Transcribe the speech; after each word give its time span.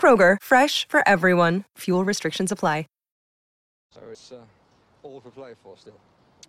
Kroger, 0.00 0.38
fresh 0.42 0.88
for 0.88 1.06
everyone. 1.06 1.64
Fuel 1.76 2.06
restrictions 2.06 2.50
apply. 2.50 2.86
So 3.92 4.00
it's 4.10 4.30
uh, 4.30 4.36
all 5.02 5.20
for 5.20 5.30
play 5.30 5.54
for 5.60 5.76
still. 5.76 5.98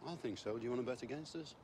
I 0.07 0.13
think 0.15 0.37
so. 0.37 0.57
Do 0.57 0.63
you 0.63 0.69
want 0.69 0.85
to 0.85 0.91
bet 0.91 1.01
against 1.01 1.35
us? 1.35 1.55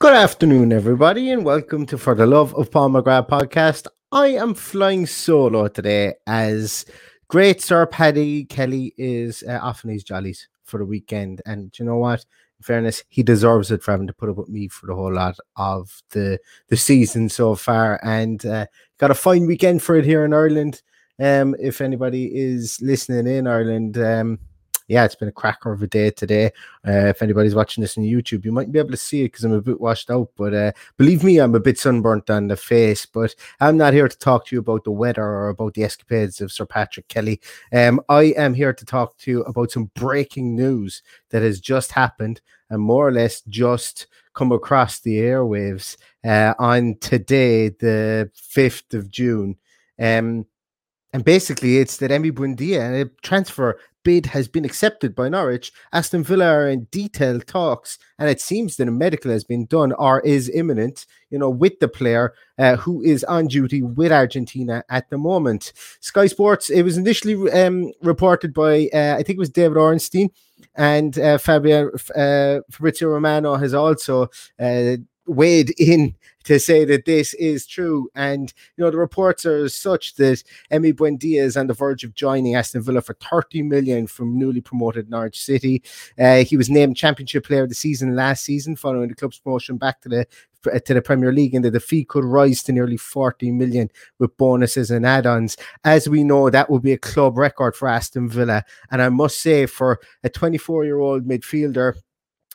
Good 0.00 0.14
afternoon, 0.14 0.72
everybody, 0.72 1.30
and 1.30 1.44
welcome 1.44 1.84
to 1.84 1.98
For 1.98 2.14
the 2.14 2.24
Love 2.24 2.54
of 2.54 2.70
Paul 2.70 2.88
McGrath 2.88 3.28
podcast. 3.28 3.86
I 4.10 4.28
am 4.28 4.54
flying 4.54 5.04
solo 5.04 5.68
today 5.68 6.14
as 6.26 6.86
great 7.28 7.60
Sir 7.60 7.84
Paddy 7.84 8.46
Kelly 8.46 8.94
is 8.96 9.44
uh, 9.46 9.58
off 9.60 9.84
on 9.84 9.90
his 9.90 10.02
jollies 10.02 10.48
for 10.64 10.78
the 10.78 10.86
weekend. 10.86 11.42
And 11.44 11.78
you 11.78 11.84
know 11.84 11.98
what? 11.98 12.20
In 12.20 12.62
fairness, 12.62 13.04
he 13.10 13.22
deserves 13.22 13.70
it 13.70 13.82
for 13.82 13.90
having 13.90 14.06
to 14.06 14.14
put 14.14 14.30
up 14.30 14.38
with 14.38 14.48
me 14.48 14.68
for 14.68 14.86
the 14.86 14.94
whole 14.94 15.12
lot 15.12 15.36
of 15.56 16.02
the 16.12 16.38
the 16.68 16.78
season 16.78 17.28
so 17.28 17.54
far. 17.54 18.00
And 18.02 18.42
uh, 18.46 18.68
got 18.96 19.10
a 19.10 19.14
fine 19.14 19.46
weekend 19.46 19.82
for 19.82 19.96
it 19.96 20.06
here 20.06 20.24
in 20.24 20.32
Ireland. 20.32 20.80
Um, 21.18 21.54
if 21.60 21.82
anybody 21.82 22.34
is 22.34 22.80
listening 22.80 23.26
in 23.26 23.46
Ireland, 23.46 23.98
um, 23.98 24.38
yeah, 24.90 25.04
it's 25.04 25.14
been 25.14 25.28
a 25.28 25.32
cracker 25.32 25.72
of 25.72 25.84
a 25.84 25.86
day 25.86 26.10
today. 26.10 26.46
Uh, 26.86 27.06
if 27.06 27.22
anybody's 27.22 27.54
watching 27.54 27.80
this 27.80 27.96
on 27.96 28.02
YouTube, 28.02 28.44
you 28.44 28.50
might 28.50 28.72
be 28.72 28.78
able 28.80 28.90
to 28.90 28.96
see 28.96 29.20
it 29.20 29.26
because 29.26 29.44
I'm 29.44 29.52
a 29.52 29.62
bit 29.62 29.80
washed 29.80 30.10
out. 30.10 30.30
But 30.36 30.52
uh, 30.52 30.72
believe 30.96 31.22
me, 31.22 31.38
I'm 31.38 31.54
a 31.54 31.60
bit 31.60 31.78
sunburnt 31.78 32.28
on 32.28 32.48
the 32.48 32.56
face. 32.56 33.06
But 33.06 33.36
I'm 33.60 33.76
not 33.76 33.94
here 33.94 34.08
to 34.08 34.18
talk 34.18 34.46
to 34.46 34.56
you 34.56 34.58
about 34.58 34.82
the 34.82 34.90
weather 34.90 35.22
or 35.22 35.48
about 35.48 35.74
the 35.74 35.84
escapades 35.84 36.40
of 36.40 36.50
Sir 36.50 36.66
Patrick 36.66 37.06
Kelly. 37.06 37.40
Um, 37.72 38.00
I 38.08 38.34
am 38.36 38.52
here 38.52 38.72
to 38.72 38.84
talk 38.84 39.16
to 39.18 39.30
you 39.30 39.42
about 39.42 39.70
some 39.70 39.92
breaking 39.94 40.56
news 40.56 41.04
that 41.30 41.42
has 41.42 41.60
just 41.60 41.92
happened 41.92 42.40
and 42.68 42.82
more 42.82 43.06
or 43.06 43.12
less 43.12 43.42
just 43.42 44.08
come 44.34 44.50
across 44.50 44.98
the 44.98 45.18
airwaves 45.18 45.98
uh, 46.24 46.54
on 46.58 46.96
today, 47.00 47.68
the 47.68 48.28
5th 48.34 48.94
of 48.94 49.08
June. 49.08 49.56
Um, 50.00 50.46
and 51.12 51.24
basically, 51.24 51.78
it's 51.78 51.96
that 51.98 52.12
Emi 52.12 52.30
Buendia 52.30 52.80
and 52.80 52.94
a 52.94 53.04
transfer 53.22 53.78
bid 54.02 54.26
has 54.26 54.48
been 54.48 54.64
accepted 54.64 55.14
by 55.14 55.28
Norwich. 55.28 55.72
Aston 55.92 56.24
Villa 56.24 56.46
are 56.46 56.68
in 56.68 56.88
detailed 56.90 57.46
talks, 57.46 57.98
and 58.18 58.28
it 58.28 58.40
seems 58.40 58.76
that 58.76 58.88
a 58.88 58.92
medical 58.92 59.30
has 59.30 59.44
been 59.44 59.66
done 59.66 59.92
or 59.92 60.20
is 60.20 60.48
imminent, 60.48 61.06
you 61.30 61.38
know, 61.38 61.50
with 61.50 61.78
the 61.80 61.88
player 61.88 62.34
uh, 62.58 62.76
who 62.76 63.02
is 63.02 63.24
on 63.24 63.46
duty 63.46 63.82
with 63.82 64.12
Argentina 64.12 64.84
at 64.88 65.10
the 65.10 65.18
moment. 65.18 65.72
Sky 66.00 66.26
Sports, 66.26 66.70
it 66.70 66.82
was 66.82 66.96
initially 66.96 67.50
um, 67.52 67.92
reported 68.02 68.52
by, 68.54 68.88
uh, 68.92 69.16
I 69.18 69.22
think 69.22 69.36
it 69.36 69.38
was 69.38 69.50
David 69.50 69.76
Ornstein, 69.76 70.30
and 70.74 71.18
uh, 71.18 71.38
Fabio, 71.38 71.90
uh, 72.14 72.60
Fabrizio 72.70 73.08
Romano 73.08 73.56
has 73.56 73.74
also 73.74 74.28
uh, 74.58 74.96
weighed 75.26 75.72
in 75.78 76.14
to 76.44 76.58
say 76.58 76.84
that 76.86 77.04
this 77.04 77.34
is 77.34 77.66
true. 77.66 78.08
And 78.14 78.52
you 78.76 78.84
know, 78.84 78.90
the 78.90 78.96
reports 78.96 79.44
are 79.44 79.68
such 79.68 80.14
that 80.14 80.42
Emi 80.72 80.92
Buendia 80.92 81.42
is 81.42 81.56
on 81.56 81.66
the 81.66 81.74
verge 81.74 82.02
of 82.02 82.14
joining 82.14 82.54
Aston 82.54 82.82
Villa 82.82 83.02
for 83.02 83.14
30 83.14 83.62
million 83.62 84.06
from 84.06 84.38
newly 84.38 84.60
promoted 84.60 85.10
Norwich 85.10 85.42
City. 85.42 85.82
Uh, 86.18 86.38
he 86.38 86.56
was 86.56 86.70
named 86.70 86.96
Championship 86.96 87.46
Player 87.46 87.64
of 87.64 87.68
the 87.68 87.74
Season 87.74 88.16
last 88.16 88.44
season, 88.44 88.74
following 88.74 89.08
the 89.08 89.14
club's 89.14 89.38
promotion 89.38 89.76
back 89.76 90.00
to 90.00 90.08
the 90.08 90.26
to 90.84 90.92
the 90.92 91.00
Premier 91.00 91.32
League, 91.32 91.54
and 91.54 91.64
that 91.64 91.70
the 91.70 91.80
fee 91.80 92.04
could 92.04 92.24
rise 92.24 92.62
to 92.62 92.72
nearly 92.72 92.96
40 92.98 93.50
million 93.52 93.88
with 94.18 94.36
bonuses 94.36 94.90
and 94.90 95.06
add-ons. 95.06 95.56
As 95.84 96.06
we 96.06 96.22
know, 96.22 96.50
that 96.50 96.68
will 96.68 96.80
be 96.80 96.92
a 96.92 96.98
club 96.98 97.38
record 97.38 97.74
for 97.74 97.88
Aston 97.88 98.28
Villa, 98.28 98.64
and 98.90 99.00
I 99.00 99.08
must 99.08 99.40
say, 99.40 99.64
for 99.64 100.00
a 100.22 100.28
24-year-old 100.28 101.26
midfielder 101.26 101.94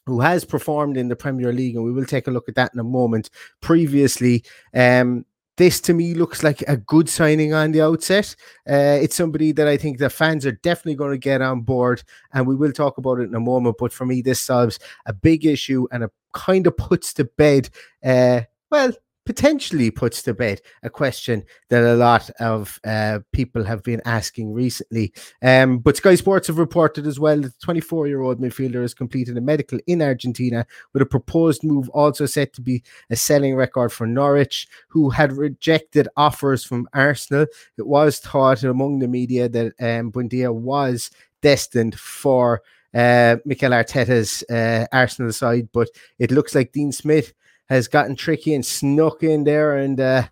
who 0.06 0.20
has 0.20 0.46
performed 0.46 0.98
in 0.98 1.08
the 1.08 1.16
Premier 1.16 1.52
League, 1.52 1.76
and 1.76 1.84
we 1.84 1.92
will 1.92 2.06
take 2.06 2.28
a 2.28 2.32
look 2.32 2.48
at 2.48 2.56
that 2.56 2.74
in 2.74 2.80
a 2.80 2.84
moment. 2.84 3.30
Previously, 3.62 4.44
um, 4.74 5.26
this 5.58 5.80
to 5.82 5.94
me 5.94 6.14
looks 6.14 6.44
like 6.44 6.62
a 6.68 6.78
good 6.78 7.10
signing 7.10 7.54
on 7.54 7.72
the 7.72 7.82
outset. 7.82 8.36
Uh, 8.70 9.00
it's 9.02 9.16
somebody 9.16 9.52
that 9.54 9.68
I 9.68 9.78
think 9.78 9.98
the 9.98 10.10
fans 10.10 10.46
are 10.46 10.52
definitely 10.52 10.96
going 10.96 11.12
to 11.12 11.18
get 11.18 11.42
on 11.42 11.62
board, 11.62 12.04
and 12.34 12.46
we 12.46 12.56
will 12.56 12.72
talk 12.72 12.98
about 12.98 13.20
it 13.20 13.30
in 13.30 13.36
a 13.36 13.40
moment. 13.40 13.78
But 13.80 13.94
for 13.94 14.06
me, 14.06 14.22
this 14.22 14.42
solves 14.42 14.80
a 15.06 15.14
big 15.14 15.46
issue 15.46 15.88
and 15.92 16.04
it 16.04 16.12
kind 16.34 16.68
of 16.68 16.78
puts 16.78 17.14
to 17.14 17.26
bed, 17.26 17.70
uh, 18.04 18.42
well, 18.70 18.92
potentially 19.26 19.90
puts 19.90 20.22
to 20.22 20.34
bed 20.34 20.62
a 20.84 20.90
question 20.90 21.44
that 21.70 21.84
a 21.84 21.96
lot 21.96 22.30
of 22.40 22.80
uh, 22.86 23.20
people 23.32 23.64
have 23.64 23.84
been 23.84 24.02
asking 24.06 24.54
recently. 24.54 25.14
Um, 25.42 25.80
but 25.80 25.98
Sky 25.98 26.16
Sports 26.16 26.48
have 26.48 26.60
reported 26.60 27.08
as 27.08 27.20
well 27.20 27.42
that 27.42 27.60
the 27.60 27.66
24 27.66 28.08
year 28.08 28.22
old 28.22 28.40
midfielder 28.40 28.82
has 28.82 28.94
completed 28.94 29.38
a 29.38 29.42
medical 29.42 29.80
in 29.88 30.02
Argentina 30.02 30.66
with 30.94 31.02
a 31.02 31.06
proposed 31.06 31.64
move 31.64 31.90
also 31.90 32.26
set 32.26 32.54
to 32.54 32.62
be 32.62 32.84
a 33.10 33.16
selling 33.16 33.56
record 33.56 33.92
for 33.92 34.06
Norwich, 34.06 34.68
who 34.88 35.10
had 35.10 35.34
rejected 35.34 36.08
offers 36.16 36.64
from 36.64 36.88
Arsenal. 36.94 37.48
It 37.78 37.88
was 37.88 38.20
thought 38.20 38.64
among 38.64 39.00
the 39.00 39.08
media 39.08 39.50
that 39.50 39.74
um, 39.80 40.12
Buendia 40.12 40.54
was 40.54 41.10
destined 41.42 42.00
for. 42.00 42.62
Uh, 42.94 43.36
Mikel 43.44 43.72
Arteta's 43.72 44.42
uh, 44.50 44.86
Arsenal 44.90 45.34
side, 45.34 45.68
but 45.74 45.90
it 46.18 46.32
looks 46.32 46.56
like 46.56 46.72
Dean 46.72 46.94
Smith 46.94 47.34
has 47.68 47.88
gotten 47.88 48.16
tricky 48.16 48.54
and 48.54 48.66
snuck 48.66 49.24
in 49.24 49.44
there 49.44 49.78
and 49.78 50.00
uh, 50.00 50.24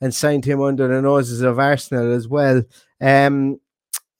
and 0.00 0.14
signed 0.14 0.44
him 0.44 0.60
under 0.60 0.88
the 0.88 1.00
noses 1.00 1.40
of 1.40 1.58
Arsenal 1.58 2.12
as 2.12 2.28
well. 2.28 2.62
Um, 3.00 3.60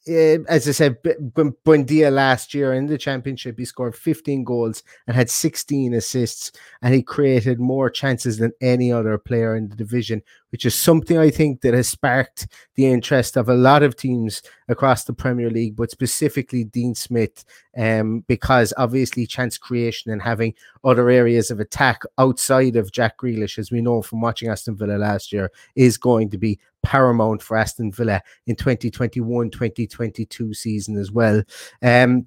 as 0.06 0.68
I 0.68 0.72
said, 0.72 1.00
Buendia 1.02 2.12
last 2.12 2.54
year 2.54 2.72
in 2.72 2.86
the 2.86 2.98
championship, 2.98 3.56
he 3.56 3.64
scored 3.64 3.94
15 3.94 4.42
goals 4.42 4.82
and 5.06 5.14
had 5.14 5.30
16 5.30 5.94
assists, 5.94 6.50
and 6.82 6.92
he 6.92 7.02
created 7.02 7.60
more 7.60 7.88
chances 7.88 8.38
than 8.38 8.52
any 8.60 8.90
other 8.90 9.16
player 9.16 9.54
in 9.54 9.68
the 9.68 9.76
division, 9.76 10.20
which 10.50 10.66
is 10.66 10.74
something 10.74 11.18
I 11.18 11.30
think 11.30 11.60
that 11.60 11.74
has 11.74 11.88
sparked 11.88 12.48
the 12.74 12.86
interest 12.86 13.36
of 13.36 13.48
a 13.48 13.54
lot 13.54 13.84
of 13.84 13.94
teams 13.94 14.42
across 14.68 15.04
the 15.04 15.12
Premier 15.12 15.50
League, 15.50 15.76
but 15.76 15.92
specifically 15.92 16.64
Dean 16.64 16.96
Smith, 16.96 17.44
um, 17.76 18.24
because 18.26 18.74
obviously 18.76 19.24
chance 19.24 19.56
creation 19.56 20.10
and 20.10 20.20
having 20.20 20.52
other 20.82 21.10
areas 21.10 21.50
of 21.52 21.60
attack 21.60 22.02
outside 22.18 22.74
of 22.74 22.90
Jack 22.90 23.18
Grealish, 23.18 23.56
as 23.56 23.70
we 23.70 23.80
know 23.80 24.02
from 24.02 24.20
watching 24.20 24.48
Aston 24.48 24.76
Villa 24.76 24.96
last 24.98 25.32
year, 25.32 25.52
is 25.76 25.96
going 25.96 26.28
to 26.30 26.38
be 26.38 26.58
paramount 26.82 27.42
for 27.42 27.56
Aston 27.56 27.92
Villa 27.92 28.22
in 28.46 28.56
2021 28.56 29.50
2022 29.50 30.54
season 30.54 30.96
as 30.96 31.10
well. 31.10 31.42
Um, 31.82 32.26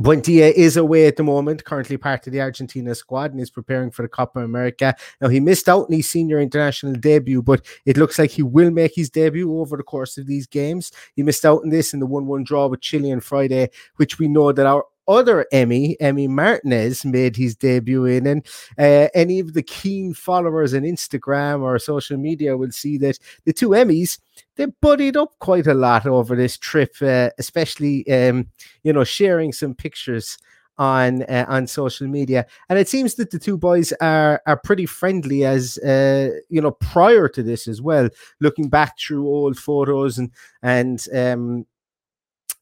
Buendia 0.00 0.50
is 0.52 0.76
away 0.76 1.06
at 1.06 1.16
the 1.16 1.22
moment, 1.22 1.64
currently 1.64 1.96
part 1.96 2.26
of 2.26 2.32
the 2.32 2.40
Argentina 2.40 2.94
squad, 2.94 3.30
and 3.30 3.40
is 3.40 3.50
preparing 3.50 3.90
for 3.90 4.02
the 4.02 4.08
Copa 4.08 4.40
America. 4.40 4.94
Now, 5.20 5.28
he 5.28 5.38
missed 5.38 5.68
out 5.68 5.86
on 5.86 5.92
his 5.92 6.10
senior 6.10 6.40
international 6.40 6.94
debut, 6.94 7.42
but 7.42 7.64
it 7.84 7.98
looks 7.98 8.18
like 8.18 8.30
he 8.30 8.42
will 8.42 8.70
make 8.70 8.94
his 8.94 9.10
debut 9.10 9.56
over 9.58 9.76
the 9.76 9.82
course 9.82 10.16
of 10.16 10.26
these 10.26 10.46
games. 10.46 10.92
He 11.14 11.22
missed 11.22 11.44
out 11.44 11.62
on 11.62 11.68
this 11.68 11.92
in 11.92 12.00
the 12.00 12.06
1 12.06 12.26
1 12.26 12.42
draw 12.42 12.68
with 12.68 12.80
Chile 12.80 13.12
on 13.12 13.20
Friday, 13.20 13.68
which 13.96 14.18
we 14.18 14.28
know 14.28 14.50
that 14.50 14.66
our 14.66 14.84
other 15.12 15.46
Emi, 15.52 15.96
Emi 16.00 16.28
Martinez, 16.28 17.04
made 17.04 17.36
his 17.36 17.54
debut 17.54 18.04
in. 18.04 18.26
And 18.26 18.46
uh, 18.78 19.08
any 19.14 19.38
of 19.38 19.52
the 19.52 19.62
keen 19.62 20.14
followers 20.14 20.74
on 20.74 20.82
Instagram 20.82 21.60
or 21.62 21.78
social 21.78 22.16
media 22.16 22.56
will 22.56 22.72
see 22.72 22.98
that 22.98 23.18
the 23.44 23.52
two 23.52 23.70
Emis, 23.70 24.18
they 24.56 24.66
buddied 24.66 25.16
up 25.16 25.38
quite 25.38 25.66
a 25.66 25.74
lot 25.74 26.06
over 26.06 26.34
this 26.34 26.56
trip, 26.56 26.94
uh, 27.02 27.30
especially, 27.38 28.10
um, 28.10 28.48
you 28.82 28.92
know, 28.92 29.04
sharing 29.04 29.52
some 29.52 29.74
pictures 29.74 30.38
on 30.78 31.22
uh, 31.24 31.44
on 31.48 31.66
social 31.66 32.08
media 32.08 32.46
and 32.68 32.78
it 32.78 32.88
seems 32.88 33.14
that 33.14 33.30
the 33.30 33.38
two 33.38 33.58
boys 33.58 33.92
are 34.00 34.40
are 34.46 34.56
pretty 34.56 34.86
friendly 34.86 35.44
as 35.44 35.76
uh, 35.78 36.30
you 36.48 36.60
know 36.60 36.70
prior 36.70 37.28
to 37.28 37.42
this 37.42 37.68
as 37.68 37.82
well 37.82 38.08
looking 38.40 38.68
back 38.68 38.98
through 38.98 39.28
old 39.28 39.58
photos 39.58 40.18
and 40.18 40.30
and 40.62 41.08
um 41.14 41.66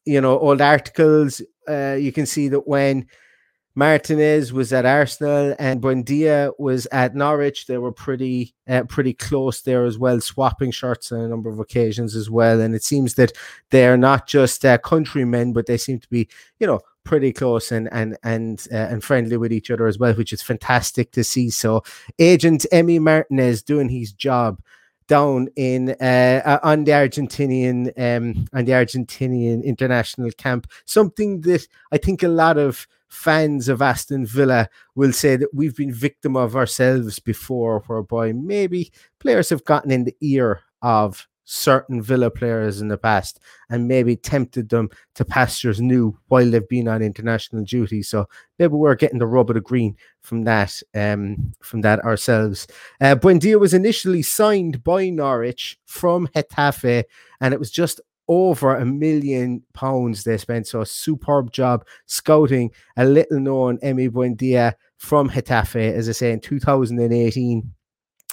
you 0.05 0.19
know 0.19 0.37
old 0.39 0.61
articles 0.61 1.41
uh, 1.67 1.97
you 1.99 2.11
can 2.11 2.25
see 2.25 2.47
that 2.49 2.67
when 2.67 3.07
Martinez 3.73 4.51
was 4.51 4.73
at 4.73 4.85
Arsenal 4.85 5.55
and 5.57 5.81
Buendia 5.81 6.51
was 6.59 6.87
at 6.91 7.15
Norwich, 7.15 7.67
they 7.67 7.77
were 7.77 7.91
pretty 7.91 8.53
uh, 8.67 8.83
pretty 8.83 9.13
close 9.13 9.61
there 9.61 9.85
as 9.85 9.97
well, 9.97 10.19
swapping 10.19 10.71
shirts 10.71 11.11
on 11.11 11.21
a 11.21 11.27
number 11.27 11.49
of 11.49 11.59
occasions 11.59 12.15
as 12.15 12.29
well. 12.29 12.59
And 12.59 12.75
it 12.75 12.83
seems 12.83 13.13
that 13.15 13.31
they're 13.69 13.97
not 13.97 14.27
just 14.27 14.65
uh, 14.65 14.77
countrymen, 14.79 15.53
but 15.53 15.67
they 15.67 15.77
seem 15.77 15.99
to 15.99 16.09
be, 16.09 16.27
you 16.59 16.67
know, 16.67 16.81
pretty 17.05 17.31
close 17.31 17.71
and 17.71 17.87
and 17.93 18.17
and 18.23 18.67
uh, 18.73 18.75
and 18.75 19.03
friendly 19.03 19.37
with 19.37 19.53
each 19.53 19.71
other 19.71 19.87
as 19.87 19.97
well, 19.97 20.13
which 20.15 20.33
is 20.33 20.41
fantastic 20.41 21.11
to 21.13 21.23
see. 21.23 21.49
So, 21.49 21.83
Agent 22.19 22.65
Emi 22.73 22.99
Martinez 22.99 23.63
doing 23.63 23.87
his 23.87 24.11
job 24.11 24.61
down 25.11 25.49
in 25.57 25.89
uh, 25.99 26.59
on 26.63 26.85
the 26.85 26.93
Argentinian 26.93 27.91
um, 27.97 28.47
on 28.53 28.63
the 28.63 28.71
Argentinian 28.71 29.61
international 29.61 30.31
camp. 30.37 30.67
Something 30.85 31.41
that 31.41 31.67
I 31.91 31.97
think 31.97 32.23
a 32.23 32.29
lot 32.29 32.57
of 32.57 32.87
fans 33.09 33.67
of 33.67 33.81
Aston 33.81 34.25
Villa 34.25 34.69
will 34.95 35.11
say 35.11 35.35
that 35.35 35.53
we've 35.53 35.75
been 35.75 35.91
victim 35.93 36.37
of 36.37 36.55
ourselves 36.55 37.19
before, 37.19 37.83
whereby 37.87 38.31
maybe 38.31 38.89
players 39.19 39.49
have 39.49 39.65
gotten 39.65 39.91
in 39.91 40.05
the 40.05 40.15
ear 40.21 40.61
of 40.81 41.27
certain 41.43 42.01
Villa 42.01 42.29
players 42.29 42.81
in 42.81 42.87
the 42.87 42.97
past 42.97 43.39
and 43.69 43.87
maybe 43.87 44.15
tempted 44.15 44.69
them 44.69 44.89
to 45.15 45.25
pastures 45.25 45.81
new 45.81 46.17
while 46.27 46.49
they've 46.49 46.67
been 46.67 46.87
on 46.87 47.01
international 47.01 47.63
duty. 47.63 48.03
So 48.03 48.27
maybe 48.59 48.73
we're 48.73 48.95
getting 48.95 49.19
the 49.19 49.27
rub 49.27 49.49
of 49.49 49.55
the 49.55 49.61
green 49.61 49.95
from 50.21 50.43
that, 50.43 50.81
um, 50.95 51.53
from 51.61 51.81
that 51.81 51.99
ourselves. 52.05 52.67
Uh, 52.99 53.15
Buendia 53.15 53.59
was 53.59 53.73
initially 53.73 54.21
signed 54.21 54.83
by 54.83 55.09
Norwich 55.09 55.77
from 55.85 56.27
Getafe, 56.27 57.03
and 57.39 57.53
it 57.53 57.59
was 57.59 57.71
just 57.71 57.99
over 58.27 58.75
a 58.75 58.85
million 58.85 59.61
pounds 59.73 60.23
they 60.23 60.37
spent. 60.37 60.67
So 60.67 60.81
a 60.81 60.85
superb 60.85 61.51
job 61.51 61.85
scouting 62.05 62.71
a 62.95 63.03
little 63.03 63.39
known 63.39 63.77
Emi 63.79 64.09
Buendia 64.09 64.73
from 64.97 65.29
Getafe, 65.29 65.91
as 65.93 66.07
I 66.07 66.13
say, 66.13 66.31
in 66.31 66.39
2018 66.39 67.73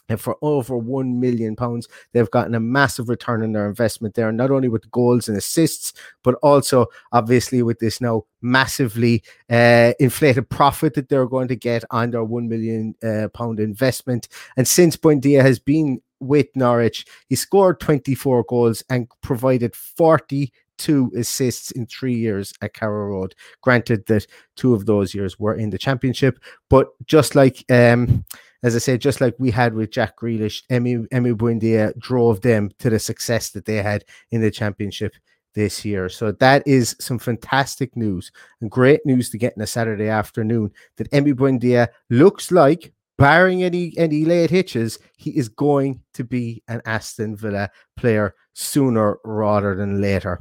and 0.08 0.20
for 0.20 0.37
over 0.43 0.76
one 0.76 1.20
million 1.20 1.56
pounds, 1.56 1.88
they've 2.12 2.31
gotten 2.31 2.55
a 2.55 2.60
massive 2.60 3.08
return 3.08 3.43
on 3.43 3.52
their 3.52 3.69
investment 3.69 4.14
there, 4.14 4.32
not 4.32 4.50
only 4.50 4.69
with 4.69 4.90
goals 4.90 5.28
and 5.28 5.37
assists, 5.37 5.93
but 6.22 6.34
also 6.37 6.87
obviously 7.12 7.62
with 7.62 7.78
this 7.78 8.00
now 8.00 8.25
massively 8.40 9.22
uh, 9.50 9.93
inflated 9.99 10.49
profit 10.49 10.94
that 10.94 11.08
they're 11.08 11.26
going 11.26 11.49
to 11.49 11.56
get 11.56 11.84
on 11.90 12.10
their 12.10 12.25
one 12.25 12.49
million 12.49 12.94
uh, 13.02 13.28
pound 13.28 13.60
investment. 13.60 14.28
And 14.56 14.66
since 14.66 14.96
Buendia 14.96 15.43
has 15.43 15.58
been 15.58 16.00
with 16.20 16.49
Norwich, 16.54 17.06
he 17.28 17.37
scored 17.37 17.81
24 17.81 18.44
goals 18.49 18.82
and 18.90 19.08
provided 19.22 19.75
40 19.75 20.52
two 20.78 21.12
assists 21.16 21.70
in 21.72 21.86
three 21.86 22.14
years 22.14 22.52
at 22.62 22.75
Carrow 22.75 23.08
Road. 23.08 23.34
Granted 23.60 24.06
that 24.06 24.26
two 24.56 24.75
of 24.75 24.86
those 24.86 25.14
years 25.14 25.38
were 25.38 25.54
in 25.54 25.70
the 25.70 25.78
championship, 25.78 26.38
but 26.70 26.88
just 27.06 27.34
like 27.34 27.64
um, 27.70 28.25
as 28.62 28.75
I 28.75 28.78
said, 28.78 29.00
just 29.00 29.20
like 29.20 29.34
we 29.38 29.50
had 29.50 29.75
with 29.75 29.90
Jack 29.90 30.19
Grealish, 30.19 30.62
Emi 30.70 31.06
Emi 31.08 31.34
Buendia 31.34 31.96
drove 31.98 32.40
them 32.40 32.70
to 32.78 32.90
the 32.90 32.98
success 32.98 33.50
that 33.50 33.66
they 33.66 33.82
had 33.82 34.04
in 34.30 34.40
the 34.40 34.50
championship 34.50 35.14
this 35.54 35.84
year. 35.84 36.08
So 36.08 36.32
that 36.32 36.66
is 36.66 36.96
some 37.00 37.19
fantastic 37.19 37.96
news 37.96 38.30
and 38.60 38.70
great 38.70 39.00
news 39.04 39.30
to 39.30 39.38
get 39.38 39.54
in 39.56 39.62
a 39.62 39.66
Saturday 39.66 40.08
afternoon 40.08 40.72
that 40.96 41.10
Emi 41.10 41.32
Buendia 41.34 41.88
looks 42.10 42.50
like, 42.50 42.92
barring 43.16 43.64
any 43.64 43.92
any 43.96 44.25
late 44.25 44.50
hitches, 44.50 44.98
he 45.16 45.30
is 45.36 45.48
going 45.48 46.00
to 46.14 46.25
be 46.25 46.62
an 46.69 46.80
Aston 46.84 47.36
Villa 47.36 47.70
player 47.96 48.34
sooner 48.54 49.19
rather 49.25 49.75
than 49.75 50.00
later. 50.00 50.40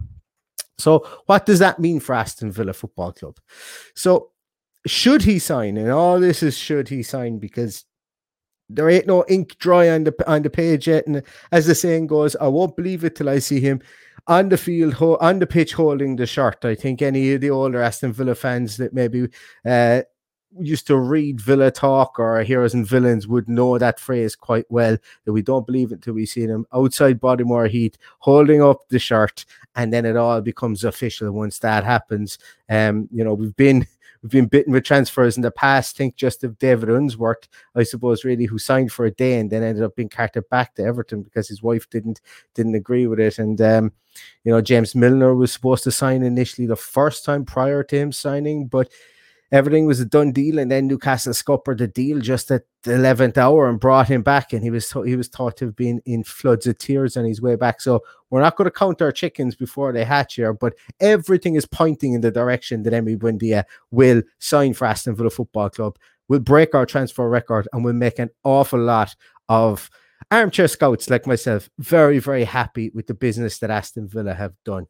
So 0.78 1.08
what 1.26 1.46
does 1.46 1.60
that 1.60 1.80
mean 1.80 2.00
for 2.00 2.14
Aston 2.16 2.52
Villa 2.52 2.74
Football 2.74 3.14
Club? 3.14 3.38
So 3.96 4.32
should 4.86 5.24
he 5.24 5.40
sign? 5.40 5.78
And 5.78 5.92
all 5.92 6.20
this 6.20 6.44
is 6.44 6.58
should 6.58 6.88
he 6.90 7.04
sign 7.04 7.40
because 7.40 7.86
there 8.70 8.90
ain't 8.90 9.08
no 9.08 9.24
ink 9.28 9.58
dry 9.60 9.90
on 9.90 10.04
the 10.04 10.14
on 10.30 10.44
the 10.44 10.50
page 10.50 10.88
yet. 10.88 11.08
And 11.08 11.24
as 11.52 11.68
the 11.68 11.76
saying 11.76 12.08
goes, 12.08 12.36
I 12.36 12.48
won't 12.48 12.76
believe 12.76 13.04
it 13.04 13.16
till 13.16 13.30
I 13.30 13.40
see 13.40 13.60
him 13.60 13.82
on 14.28 14.50
the 14.50 14.58
field, 14.58 14.94
ho- 14.94 15.18
on 15.22 15.40
the 15.40 15.48
pitch, 15.48 15.74
holding 15.74 16.16
the 16.16 16.28
shirt. 16.28 16.64
I 16.66 16.76
think 16.76 17.02
any 17.02 17.34
of 17.34 17.42
the 17.42 17.50
older 17.50 17.82
Aston 17.82 18.12
Villa 18.12 18.36
fans 18.36 18.78
that 18.78 18.94
maybe 18.94 19.30
uh, 19.66 20.02
used 20.60 20.88
to 20.88 20.98
read 20.98 21.42
Villa 21.42 21.72
talk 21.72 22.20
or 22.20 22.42
Heroes 22.42 22.74
and 22.74 22.88
Villains 22.88 23.28
would 23.28 23.48
know 23.48 23.78
that 23.78 24.00
phrase 24.00 24.36
quite 24.36 24.66
well. 24.70 24.98
That 25.26 25.34
we 25.34 25.42
don't 25.42 25.66
believe 25.66 25.92
it 25.92 25.96
until 25.96 26.14
we 26.14 26.26
see 26.26 26.46
them 26.46 26.66
outside 26.74 27.20
Bodymoor 27.20 27.70
Heath 27.70 27.98
holding 28.20 28.62
up 28.62 28.88
the 28.90 29.00
shirt, 29.00 29.46
and 29.76 29.92
then 29.92 30.06
it 30.06 30.18
all 30.18 30.42
becomes 30.42 30.84
official 30.84 31.32
once 31.32 31.60
that 31.60 31.84
happens. 31.84 32.38
Um, 32.70 33.08
you 33.12 33.24
know, 33.24 33.34
we've 33.34 33.56
been 33.56 33.86
we've 34.22 34.32
been 34.32 34.48
bitten 34.48 34.74
with 34.74 34.84
transfers 34.84 35.38
in 35.38 35.44
the 35.44 35.52
past. 35.52 35.98
Think 35.98 36.16
just 36.16 36.44
of 36.44 36.58
David 36.58 36.90
Unsworth, 36.90 37.48
I 37.76 37.84
suppose, 37.84 38.24
really, 38.24 38.46
who 38.46 38.58
signed 38.58 38.92
for 38.92 39.06
a 39.06 39.12
day 39.12 39.40
and 39.40 39.50
then 39.50 39.64
ended 39.64 39.84
up 39.84 39.96
being 39.96 40.10
carted 40.10 40.50
back 40.50 40.76
to 40.76 40.84
Everton 40.84 41.22
because 41.22 41.48
his 41.48 41.62
wife 41.62 41.90
didn't 41.90 42.22
didn't 42.54 42.76
agree 42.76 43.08
with 43.08 43.20
it. 43.20 43.38
And 43.40 43.60
um, 43.62 43.92
you 44.44 44.52
know, 44.52 44.62
James 44.62 44.96
Milner 44.96 45.36
was 45.36 45.52
supposed 45.52 45.84
to 45.84 45.92
sign 45.92 46.24
initially 46.24 46.68
the 46.68 46.76
first 46.76 47.26
time 47.26 47.46
prior 47.46 47.84
to 47.84 47.98
him 47.98 48.12
signing, 48.12 48.68
but 48.68 48.90
everything 49.52 49.86
was 49.86 50.00
a 50.00 50.06
done 50.06 50.32
deal, 50.32 50.60
and 50.60 50.70
then 50.70 50.88
Newcastle 50.88 51.34
scuppered 51.34 51.78
the 51.78 51.88
deal 51.88 52.20
just 52.20 52.52
at 52.52 52.64
the 52.84 52.96
eleventh 52.96 53.38
hour 53.38 53.70
and 53.70 53.80
brought 53.80 54.08
him 54.08 54.22
back, 54.22 54.54
and 54.54 54.64
he 54.64 54.70
was 54.70 54.92
he 54.92 55.16
was 55.16 55.28
thought 55.28 55.58
to 55.58 55.66
have 55.66 55.76
been 55.76 56.02
in 56.06 56.24
floods 56.24 56.68
of 56.68 56.78
tears 56.78 57.18
on 57.18 57.26
his 57.26 57.42
way 57.42 57.56
back. 57.56 57.82
So 57.82 58.04
we're 58.30 58.42
not 58.42 58.56
going 58.56 58.66
to 58.66 58.72
count 58.72 59.02
our 59.02 59.12
chickens 59.12 59.56
before 59.56 59.94
they 59.94 60.04
hatch 60.04 60.36
here, 60.36 60.54
but 60.54 60.74
everything 61.00 61.56
is 61.56 61.66
pointing 61.66 62.14
in 62.14 62.22
the 62.22 62.32
direction 62.32 62.84
that 62.84 62.94
Emi 62.94 63.18
Buendia 63.18 63.64
will 63.92 64.22
sign 64.40 64.74
for 64.74 64.86
Aston 64.86 65.16
Villa 65.16 65.30
Football 65.30 65.70
Club. 65.70 65.98
We'll 66.28 66.40
break 66.40 66.76
our 66.76 66.86
transfer 66.86 67.30
record, 67.30 67.68
and 67.72 67.84
we'll 67.84 67.94
make 67.94 68.20
an 68.20 68.30
awful 68.44 68.80
lot 68.80 69.16
of 69.50 69.90
armchair 70.32 70.68
scouts 70.68 71.10
like 71.10 71.26
myself 71.26 71.70
very 71.80 72.20
very 72.20 72.44
happy 72.44 72.90
with 72.94 73.08
the 73.08 73.14
business 73.14 73.60
that 73.60 73.70
Aston 73.70 74.08
Villa 74.08 74.34
have 74.34 74.54
done. 74.66 74.88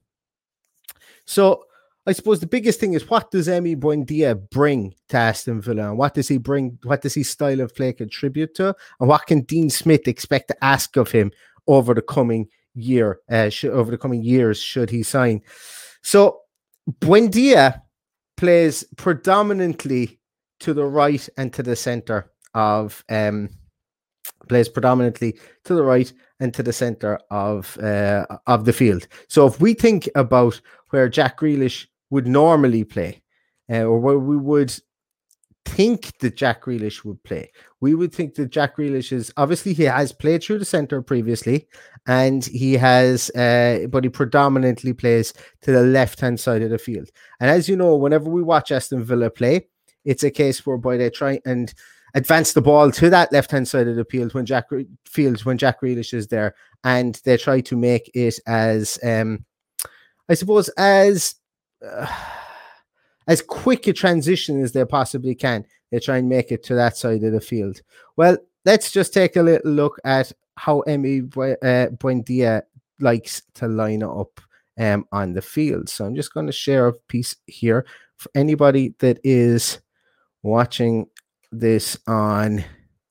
So 1.26 1.66
I 2.08 2.14
suppose 2.14 2.40
the 2.40 2.48
biggest 2.48 2.80
thing 2.80 2.94
is 2.94 3.10
what 3.10 3.32
does 3.32 3.50
Emi 3.50 3.76
Buendia 3.76 4.50
bring 4.50 4.96
to 5.10 5.18
Aston 5.18 5.60
Villa, 5.60 5.90
and 5.90 5.98
what 5.98 6.14
does 6.14 6.30
he 6.30 6.38
bring? 6.38 6.80
What 6.84 7.02
does 7.02 7.14
his 7.14 7.30
style 7.30 7.60
of 7.60 7.76
play 7.76 7.92
contribute 7.92 8.56
to, 8.56 8.74
and 9.02 9.10
what 9.10 9.28
can 9.28 9.42
Dean 9.42 9.70
Smith 9.70 10.08
expect 10.08 10.48
to 10.48 10.64
ask 10.64 10.96
of 10.96 11.12
him 11.12 11.34
over 11.68 11.94
the 11.94 12.02
coming 12.02 12.48
year? 12.74 13.20
Uh, 13.30 13.50
sh- 13.50 13.66
over 13.66 13.92
the 13.92 13.98
coming 13.98 14.24
years, 14.24 14.58
should 14.62 14.90
he 14.90 15.04
sign? 15.04 15.42
So 16.02 16.40
Buendia 17.02 17.82
plays 18.38 18.86
predominantly 18.96 20.18
to 20.62 20.74
the 20.74 20.86
right 20.86 21.28
and 21.36 21.52
to 21.54 21.62
the 21.62 21.76
center 21.76 22.32
of 22.54 23.04
um, 23.10 23.50
plays 24.48 24.70
predominantly 24.70 25.38
to 25.66 25.76
the 25.76 25.84
right 25.84 26.14
and 26.40 26.54
to 26.54 26.64
the 26.64 26.72
center 26.72 27.20
of 27.32 27.78
uh, 27.80 28.26
of 28.46 28.64
the 28.64 28.72
field. 28.72 29.10
So 29.28 29.46
if 29.46 29.60
we 29.60 29.74
think 29.74 30.08
about 30.16 30.62
where 30.92 31.10
Jack 31.10 31.40
Grealish 31.40 31.86
would 32.10 32.28
normally 32.28 32.84
play, 32.84 33.22
uh, 33.72 33.84
or 33.84 34.00
where 34.00 34.20
we 34.20 34.38
would 34.38 34.74
think 35.66 36.18
that 36.20 36.36
Jack 36.36 36.64
Grealish 36.64 37.04
would 37.04 37.22
play. 37.24 37.52
We 37.82 37.94
would 37.94 38.14
think 38.14 38.36
that 38.36 38.50
Jack 38.50 38.78
Grealish 38.78 39.12
is 39.12 39.32
obviously 39.36 39.74
he 39.74 39.84
has 39.84 40.12
played 40.12 40.42
through 40.42 40.60
the 40.60 40.66
center 40.66 41.02
previously, 41.02 41.68
and 42.08 42.46
he 42.46 42.74
has, 42.74 43.30
uh, 43.32 43.88
but 43.90 44.04
he 44.04 44.10
predominantly 44.10 44.94
plays 44.94 45.34
to 45.62 45.72
the 45.72 45.84
left 45.84 46.22
hand 46.22 46.40
side 46.40 46.62
of 46.62 46.70
the 46.70 46.78
field. 46.78 47.10
And 47.40 47.50
as 47.50 47.68
you 47.68 47.76
know, 47.76 47.96
whenever 47.96 48.30
we 48.30 48.42
watch 48.42 48.72
Aston 48.72 49.04
Villa 49.04 49.30
play, 49.30 49.68
it's 50.06 50.24
a 50.24 50.32
case 50.32 50.66
whereby 50.66 50.96
they 50.96 51.10
try 51.10 51.40
and 51.46 51.74
advance 52.14 52.54
the 52.54 52.62
ball 52.62 52.90
to 52.90 53.10
that 53.10 53.32
left 53.34 53.52
hand 53.52 53.68
side 53.68 53.88
of 53.88 53.98
the 53.98 54.06
field 54.06 54.34
when 54.34 54.46
Jack 54.46 54.66
field 55.06 55.44
when 55.44 55.58
Jack 55.58 55.82
Grealish 55.82 56.14
is 56.14 56.28
there, 56.28 56.56
and 56.84 57.20
they 57.26 57.36
try 57.38 57.60
to 57.62 57.76
make 57.76 58.10
it 58.14 58.40
as, 58.48 58.98
um, 59.04 59.46
I 60.30 60.34
suppose, 60.34 60.70
as 60.70 61.36
uh, 61.86 62.08
as 63.28 63.42
quick 63.42 63.88
a 63.88 63.94
transition 63.94 64.62
as 64.62 64.72
they 64.72 64.86
possibly 64.86 65.36
can. 65.36 65.66
They 65.92 66.00
try 66.00 66.18
and 66.18 66.30
make 66.30 66.52
it 66.52 66.64
to 66.64 66.76
that 66.76 66.98
side 66.98 67.24
of 67.24 67.32
the 67.32 67.42
field. 67.42 67.82
Well, 68.16 68.38
let's 68.66 68.92
just 68.92 69.14
take 69.14 69.36
a 69.36 69.42
little 69.42 69.72
look 69.72 70.00
at 70.04 70.32
how 70.58 70.84
Emi 70.88 71.26
uh, 71.38 71.90
Buendia 71.96 72.64
likes 73.00 73.44
to 73.56 73.68
line 73.68 74.04
up 74.04 74.42
um, 74.80 75.06
on 75.12 75.34
the 75.34 75.42
field. 75.42 75.90
So 75.90 76.06
I'm 76.06 76.16
just 76.16 76.34
going 76.34 76.48
to 76.48 76.52
share 76.52 76.88
a 76.88 76.94
piece 76.94 77.36
here 77.46 77.86
for 78.18 78.30
anybody 78.36 78.96
that 79.00 79.20
is 79.24 79.80
watching 80.44 81.08
this 81.52 81.98
on 82.08 82.64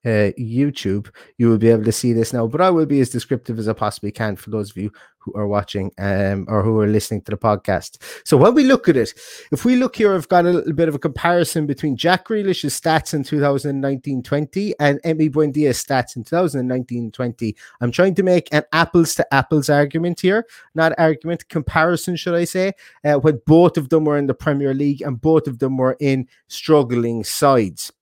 uh, 0.07 0.31
YouTube, 0.39 1.11
you 1.37 1.49
will 1.49 1.59
be 1.59 1.69
able 1.69 1.85
to 1.85 1.93
see 1.93 2.13
this 2.13 2.33
now. 2.33 2.47
But 2.47 2.61
I 2.61 2.71
will 2.71 2.87
be 2.87 3.01
as 3.01 3.11
descriptive 3.11 3.59
as 3.59 3.69
I 3.69 3.73
possibly 3.73 4.13
can 4.13 4.37
for 4.37 4.51
those 4.51 4.71
of 4.71 4.77
you 4.77 4.93
who 5.19 5.33
are 5.35 5.49
watching 5.49 5.91
um, 5.99 6.47
or 6.49 6.63
who 6.63 6.79
are 6.81 6.87
listening 6.87 7.21
to 7.23 7.33
the 7.33 7.37
podcast. 7.37 7.99
So 8.25 8.37
when 8.37 8.55
we 8.55 8.63
look 8.63 8.89
at 8.89 8.97
it, 8.97 9.13
if 9.51 9.65
we 9.65 9.75
look 9.75 9.97
here, 9.97 10.15
I've 10.15 10.29
got 10.29 10.47
a 10.47 10.51
little 10.51 10.73
bit 10.73 10.89
of 10.89 10.95
a 10.95 11.01
comparison 11.01 11.67
between 11.67 11.97
Jack 11.97 12.27
Grealish's 12.27 12.81
stats 12.81 13.13
in 13.13 13.25
2019-20 13.25 14.75
and 14.79 15.03
Emi 15.03 15.29
Buendia's 15.29 15.85
stats 15.85 16.15
in 16.15 16.23
2019-20. 16.23 17.57
I'm 17.81 17.91
trying 17.91 18.15
to 18.15 18.23
make 18.23 18.49
an 18.53 18.63
apples 18.73 19.17
to 19.17 19.35
apples 19.35 19.69
argument 19.69 20.21
here, 20.21 20.47
not 20.77 20.93
argument, 20.99 21.49
comparison, 21.49 22.15
should 22.15 22.35
I 22.37 22.45
say, 22.45 22.73
uh, 23.05 23.15
when 23.15 23.41
both 23.47 23.77
of 23.77 23.89
them 23.89 24.05
were 24.05 24.19
in 24.19 24.29
the 24.29 24.35
Premier 24.35 24.73
League 24.73 25.03
and 25.03 25.21
both 25.21 25.49
of 25.49 25.59
them 25.59 25.77
were 25.77 25.97
in 25.99 26.29
struggling 26.47 27.25
sides. 27.25 27.93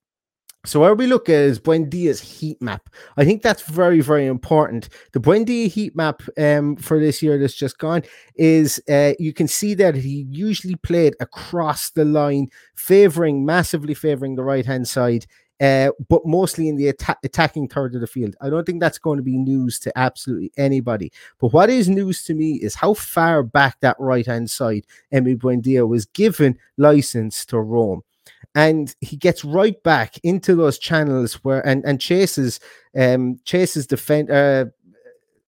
So 0.65 0.79
where 0.79 0.95
we 0.95 1.05
look 1.05 1.29
at 1.29 1.35
is 1.35 1.59
Buendia's 1.59 2.19
heat 2.19 2.59
map. 2.61 2.89
I 3.17 3.23
think 3.23 3.43
that's 3.43 3.61
very, 3.61 4.01
very 4.01 4.25
important. 4.25 4.89
The 5.13 5.19
Buendia 5.19 5.67
heat 5.67 5.95
map 5.95 6.23
um, 6.37 6.75
for 6.75 6.99
this 6.99 7.21
year 7.21 7.37
that's 7.37 7.53
just 7.53 7.77
gone 7.77 8.03
is 8.35 8.81
uh, 8.89 9.13
you 9.19 9.31
can 9.31 9.47
see 9.47 9.75
that 9.75 9.95
he 9.95 10.25
usually 10.29 10.75
played 10.75 11.15
across 11.19 11.91
the 11.91 12.05
line, 12.05 12.49
favoring 12.75 13.45
massively 13.45 13.93
favoring 13.93 14.35
the 14.35 14.43
right 14.43 14.65
hand 14.65 14.87
side. 14.87 15.25
Uh, 15.61 15.89
but 16.09 16.25
mostly 16.25 16.67
in 16.67 16.75
the 16.75 16.89
atta- 16.89 17.17
attacking 17.23 17.69
third 17.69 17.95
of 17.95 18.01
the 18.01 18.07
field. 18.07 18.35
I 18.41 18.49
don't 18.49 18.65
think 18.65 18.81
that's 18.81 18.97
going 18.97 19.15
to 19.15 19.23
be 19.23 19.37
news 19.37 19.79
to 19.79 19.97
absolutely 19.97 20.51
anybody. 20.57 21.13
But 21.39 21.53
what 21.53 21.69
is 21.69 21.87
news 21.87 22.25
to 22.25 22.33
me 22.33 22.55
is 22.55 22.75
how 22.75 22.93
far 22.93 23.41
back 23.41 23.79
that 23.79 23.95
right 23.97 24.25
hand 24.25 24.49
side 24.49 24.85
Emi 25.13 25.37
Buendia 25.37 25.87
was 25.87 26.05
given 26.07 26.57
license 26.75 27.45
to 27.45 27.61
roam 27.61 28.01
and 28.55 28.95
he 29.01 29.17
gets 29.17 29.43
right 29.43 29.81
back 29.83 30.17
into 30.23 30.55
those 30.55 30.79
channels 30.79 31.35
where 31.43 31.65
and 31.67 31.83
and 31.85 31.99
chases 31.99 32.59
um 32.97 33.37
chases 33.43 33.85
defend 33.87 34.31
uh 34.31 34.65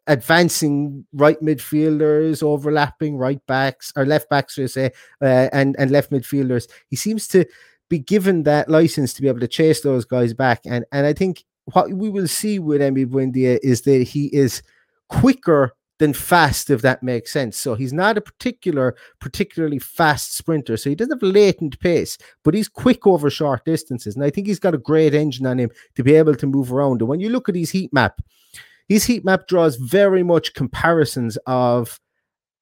advancing 0.07 1.05
right 1.13 1.39
midfielders 1.41 2.41
overlapping 2.41 3.17
right 3.17 3.45
backs 3.45 3.91
or 3.95 4.05
left 4.05 4.29
backs 4.29 4.53
should 4.53 4.63
I 4.63 4.67
say 4.67 4.91
uh, 5.21 5.49
and 5.51 5.75
and 5.77 5.91
left 5.91 6.11
midfielders. 6.11 6.67
He 6.89 6.95
seems 6.95 7.27
to 7.29 7.45
be 7.89 7.99
given 7.99 8.43
that 8.43 8.69
license 8.69 9.13
to 9.13 9.21
be 9.21 9.27
able 9.27 9.41
to 9.41 9.47
chase 9.47 9.81
those 9.81 10.05
guys 10.05 10.33
back 10.33 10.61
and 10.65 10.85
and 10.91 11.05
I 11.05 11.13
think 11.13 11.43
what 11.73 11.91
we 11.91 12.09
will 12.09 12.27
see 12.27 12.59
with 12.59 12.79
Emi 12.81 13.05
Buendia 13.05 13.59
is 13.61 13.81
that 13.81 14.03
he 14.03 14.27
is 14.27 14.63
quicker 15.09 15.73
than 15.99 16.13
fast, 16.13 16.69
if 16.69 16.81
that 16.81 17.01
makes 17.01 17.31
sense. 17.31 17.57
So 17.57 17.75
he's 17.75 17.93
not 17.93 18.17
a 18.17 18.21
particular, 18.21 18.95
particularly 19.19 19.79
fast 19.79 20.35
sprinter. 20.35 20.77
So 20.77 20.89
he 20.89 20.95
doesn't 20.95 21.21
have 21.21 21.23
latent 21.23 21.79
pace, 21.79 22.17
but 22.43 22.53
he's 22.53 22.67
quick 22.67 23.07
over 23.07 23.29
short 23.29 23.65
distances. 23.65 24.15
And 24.15 24.23
I 24.23 24.29
think 24.29 24.47
he's 24.47 24.59
got 24.59 24.75
a 24.75 24.79
great 24.79 25.13
engine 25.13 25.45
on 25.45 25.59
him 25.59 25.71
to 25.95 26.03
be 26.03 26.15
able 26.15 26.35
to 26.35 26.47
move 26.47 26.71
around. 26.71 27.01
And 27.01 27.07
when 27.07 27.19
you 27.19 27.29
look 27.29 27.49
at 27.49 27.55
his 27.55 27.71
heat 27.71 27.91
map, 27.93 28.21
his 28.87 29.05
heat 29.05 29.25
map 29.25 29.47
draws 29.47 29.75
very 29.75 30.23
much 30.23 30.53
comparisons 30.53 31.37
of 31.45 31.99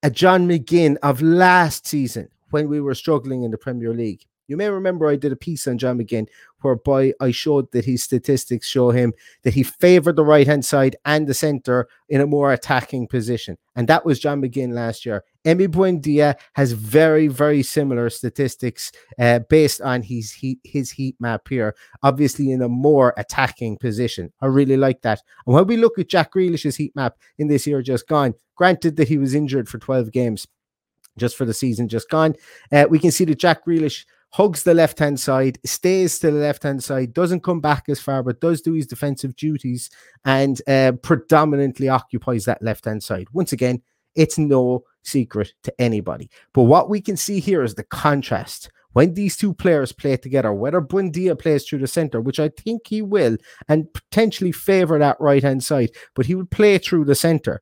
a 0.01 0.09
John 0.09 0.47
McGinn 0.47 0.97
of 1.03 1.21
last 1.21 1.87
season 1.87 2.29
when 2.51 2.69
we 2.69 2.79
were 2.79 2.95
struggling 2.95 3.43
in 3.43 3.51
the 3.51 3.57
Premier 3.57 3.93
League. 3.93 4.23
You 4.47 4.57
may 4.57 4.69
remember 4.69 5.07
I 5.07 5.15
did 5.15 5.31
a 5.31 5.35
piece 5.35 5.67
on 5.67 5.77
John 5.77 5.97
McGinn 5.97 6.27
whereby 6.61 7.13
I 7.19 7.31
showed 7.31 7.71
that 7.71 7.85
his 7.85 8.03
statistics 8.03 8.67
show 8.67 8.91
him 8.91 9.13
that 9.43 9.53
he 9.53 9.63
favored 9.63 10.15
the 10.15 10.25
right 10.25 10.45
hand 10.45 10.65
side 10.65 10.95
and 11.05 11.27
the 11.27 11.33
center 11.33 11.87
in 12.09 12.21
a 12.21 12.27
more 12.27 12.51
attacking 12.53 13.07
position. 13.07 13.57
And 13.75 13.87
that 13.87 14.05
was 14.05 14.19
John 14.19 14.41
McGinn 14.41 14.73
last 14.73 15.05
year. 15.05 15.23
Emi 15.45 15.67
Buendia 15.67 16.35
has 16.53 16.71
very, 16.71 17.27
very 17.27 17.61
similar 17.61 18.09
statistics 18.09 18.91
uh, 19.19 19.39
based 19.39 19.81
on 19.81 20.01
his 20.01 20.31
heat, 20.31 20.59
his 20.63 20.91
heat 20.91 21.15
map 21.19 21.47
here, 21.47 21.75
obviously 22.03 22.51
in 22.51 22.61
a 22.61 22.69
more 22.69 23.13
attacking 23.17 23.77
position. 23.77 24.31
I 24.41 24.47
really 24.47 24.77
like 24.77 25.01
that. 25.01 25.21
And 25.45 25.55
when 25.55 25.67
we 25.67 25.77
look 25.77 25.99
at 25.99 26.09
Jack 26.09 26.33
Grealish's 26.33 26.75
heat 26.75 26.95
map 26.95 27.17
in 27.37 27.47
this 27.47 27.67
year 27.67 27.81
just 27.81 28.07
gone, 28.07 28.33
granted 28.55 28.95
that 28.97 29.07
he 29.07 29.17
was 29.17 29.35
injured 29.35 29.69
for 29.69 29.77
12 29.77 30.11
games 30.11 30.47
just 31.17 31.35
for 31.37 31.45
the 31.45 31.53
season 31.53 31.87
just 31.87 32.09
gone, 32.09 32.35
uh, 32.71 32.85
we 32.89 32.99
can 32.99 33.11
see 33.11 33.25
that 33.25 33.39
Jack 33.39 33.65
Grealish 33.65 34.05
hugs 34.35 34.63
the 34.63 34.73
left 34.73 34.99
hand 34.99 35.17
side, 35.17 35.57
stays 35.63 36.19
to 36.19 36.29
the 36.29 36.37
left 36.37 36.63
hand 36.63 36.83
side, 36.83 37.13
doesn't 37.13 37.41
come 37.41 37.61
back 37.61 37.85
as 37.87 38.01
far, 38.01 38.21
but 38.21 38.41
does 38.41 38.61
do 38.61 38.73
his 38.73 38.85
defensive 38.85 39.33
duties 39.37 39.89
and 40.25 40.61
uh, 40.67 40.91
predominantly 41.01 41.87
occupies 41.87 42.43
that 42.43 42.61
left 42.61 42.83
hand 42.83 43.01
side. 43.01 43.27
Once 43.31 43.53
again, 43.53 43.81
it's 44.13 44.37
no 44.37 44.83
secret 45.03 45.53
to 45.63 45.73
anybody. 45.79 46.29
But 46.53 46.63
what 46.63 46.89
we 46.89 46.99
can 46.99 47.15
see 47.15 47.39
here 47.39 47.63
is 47.63 47.75
the 47.75 47.85
contrast. 47.85 48.69
When 48.91 49.13
these 49.13 49.37
two 49.37 49.53
players 49.53 49.93
play 49.93 50.17
together, 50.17 50.51
whether 50.51 50.81
Buendia 50.81 51.39
plays 51.39 51.65
through 51.65 51.79
the 51.79 51.87
center, 51.87 52.19
which 52.19 52.39
I 52.41 52.49
think 52.49 52.87
he 52.87 53.01
will, 53.01 53.37
and 53.69 53.91
potentially 53.93 54.51
favor 54.51 54.99
that 54.99 55.19
right 55.21 55.43
hand 55.43 55.63
side, 55.63 55.91
but 56.13 56.25
he 56.25 56.35
will 56.35 56.45
play 56.45 56.77
through 56.77 57.05
the 57.05 57.15
center. 57.15 57.61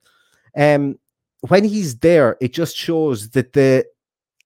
Um, 0.58 0.98
when 1.42 1.65
he's 1.65 2.00
there, 2.00 2.36
it 2.42 2.51
just 2.51 2.75
shows 2.75 3.30
that 3.32 3.53
the 3.53 3.86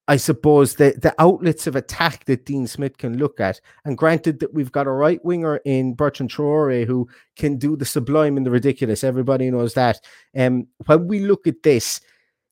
I 0.09 0.15
suppose 0.15 0.75
the 0.75 0.97
the 1.01 1.13
outlets 1.19 1.67
of 1.67 1.75
attack 1.75 2.25
that 2.25 2.45
Dean 2.45 2.65
Smith 2.65 2.97
can 2.97 3.17
look 3.17 3.39
at. 3.39 3.59
And 3.83 3.97
granted 3.97 4.39
that 4.39 4.53
we've 4.53 4.71
got 4.71 4.87
a 4.87 4.91
right 4.91 5.23
winger 5.25 5.57
in 5.65 5.95
Bertrand 5.95 6.31
Traore 6.31 6.85
who 6.85 7.09
can 7.35 7.57
do 7.57 7.75
the 7.75 7.85
sublime 7.85 8.37
and 8.37 8.45
the 8.45 8.51
ridiculous. 8.51 9.03
Everybody 9.03 9.51
knows 9.51 9.73
that. 9.73 9.99
Um, 10.35 10.67
when 10.85 11.07
we 11.07 11.19
look 11.19 11.45
at 11.45 11.63
this, 11.63 11.99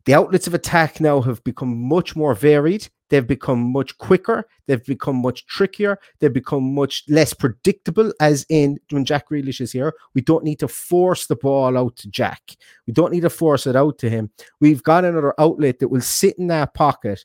the 0.05 0.13
outlets 0.13 0.47
of 0.47 0.53
attack 0.53 0.99
now 0.99 1.21
have 1.21 1.43
become 1.43 1.81
much 1.87 2.15
more 2.15 2.35
varied. 2.35 2.89
They've 3.09 3.25
become 3.25 3.59
much 3.71 3.97
quicker. 3.97 4.47
They've 4.67 4.83
become 4.83 5.17
much 5.17 5.45
trickier. 5.45 5.99
They've 6.19 6.33
become 6.33 6.73
much 6.73 7.03
less 7.07 7.33
predictable. 7.33 8.13
As 8.19 8.45
in, 8.49 8.79
when 8.89 9.05
Jack 9.05 9.29
Grealish 9.29 9.61
is 9.61 9.71
here, 9.71 9.93
we 10.13 10.21
don't 10.21 10.43
need 10.43 10.59
to 10.59 10.67
force 10.67 11.27
the 11.27 11.35
ball 11.35 11.77
out 11.77 11.95
to 11.97 12.09
Jack. 12.09 12.41
We 12.87 12.93
don't 12.93 13.11
need 13.11 13.21
to 13.21 13.29
force 13.29 13.67
it 13.67 13.75
out 13.75 13.97
to 13.99 14.09
him. 14.09 14.31
We've 14.59 14.83
got 14.83 15.05
another 15.05 15.33
outlet 15.39 15.79
that 15.79 15.89
will 15.89 16.01
sit 16.01 16.37
in 16.39 16.47
that 16.47 16.73
pocket. 16.73 17.23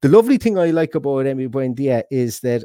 The 0.00 0.08
lovely 0.08 0.38
thing 0.38 0.58
I 0.58 0.70
like 0.70 0.94
about 0.94 1.26
Emi 1.26 1.48
Buendia 1.48 2.02
is 2.10 2.40
that 2.40 2.64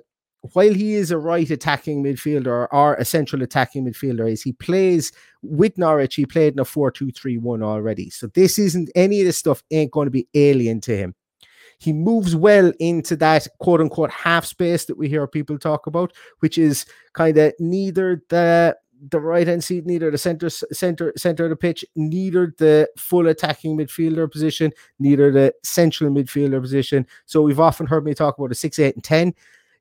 while 0.53 0.73
he 0.73 0.93
is 0.93 1.11
a 1.11 1.17
right 1.17 1.49
attacking 1.49 2.03
midfielder 2.03 2.67
or 2.71 2.95
a 2.95 3.05
central 3.05 3.41
attacking 3.41 3.85
midfielder, 3.85 4.31
is 4.31 4.41
he 4.41 4.53
plays 4.53 5.11
with 5.41 5.77
Norwich, 5.77 6.15
he 6.15 6.25
played 6.25 6.53
in 6.53 6.59
a 6.59 6.65
4 6.65 6.91
2 6.91 7.11
3 7.11 7.37
1 7.37 7.63
already. 7.63 8.09
So 8.09 8.27
this 8.27 8.57
isn't 8.57 8.89
any 8.95 9.21
of 9.21 9.25
this 9.25 9.37
stuff 9.37 9.63
ain't 9.71 9.91
going 9.91 10.07
to 10.07 10.11
be 10.11 10.27
alien 10.33 10.81
to 10.81 10.95
him. 10.95 11.15
He 11.79 11.93
moves 11.93 12.35
well 12.35 12.73
into 12.79 13.15
that 13.17 13.47
quote 13.59 13.81
unquote 13.81 14.11
half 14.11 14.45
space 14.45 14.85
that 14.85 14.97
we 14.97 15.09
hear 15.09 15.27
people 15.27 15.57
talk 15.57 15.87
about, 15.87 16.13
which 16.39 16.57
is 16.57 16.85
kind 17.13 17.37
of 17.37 17.53
neither 17.59 18.23
the 18.29 18.77
the 19.09 19.19
right 19.19 19.47
hand 19.47 19.63
seat, 19.63 19.85
neither 19.85 20.09
the 20.09 20.17
center 20.17 20.49
center 20.49 21.13
center 21.15 21.43
of 21.43 21.51
the 21.51 21.55
pitch, 21.55 21.85
neither 21.95 22.53
the 22.57 22.89
full 22.97 23.27
attacking 23.27 23.77
midfielder 23.77 24.31
position, 24.31 24.71
neither 24.99 25.31
the 25.31 25.53
central 25.63 26.09
midfielder 26.09 26.61
position. 26.61 27.05
So 27.25 27.41
we've 27.41 27.59
often 27.59 27.85
heard 27.85 28.05
me 28.05 28.13
talk 28.13 28.37
about 28.37 28.51
a 28.51 28.55
six, 28.55 28.79
eight, 28.79 28.95
and 28.95 29.03
ten. 29.03 29.33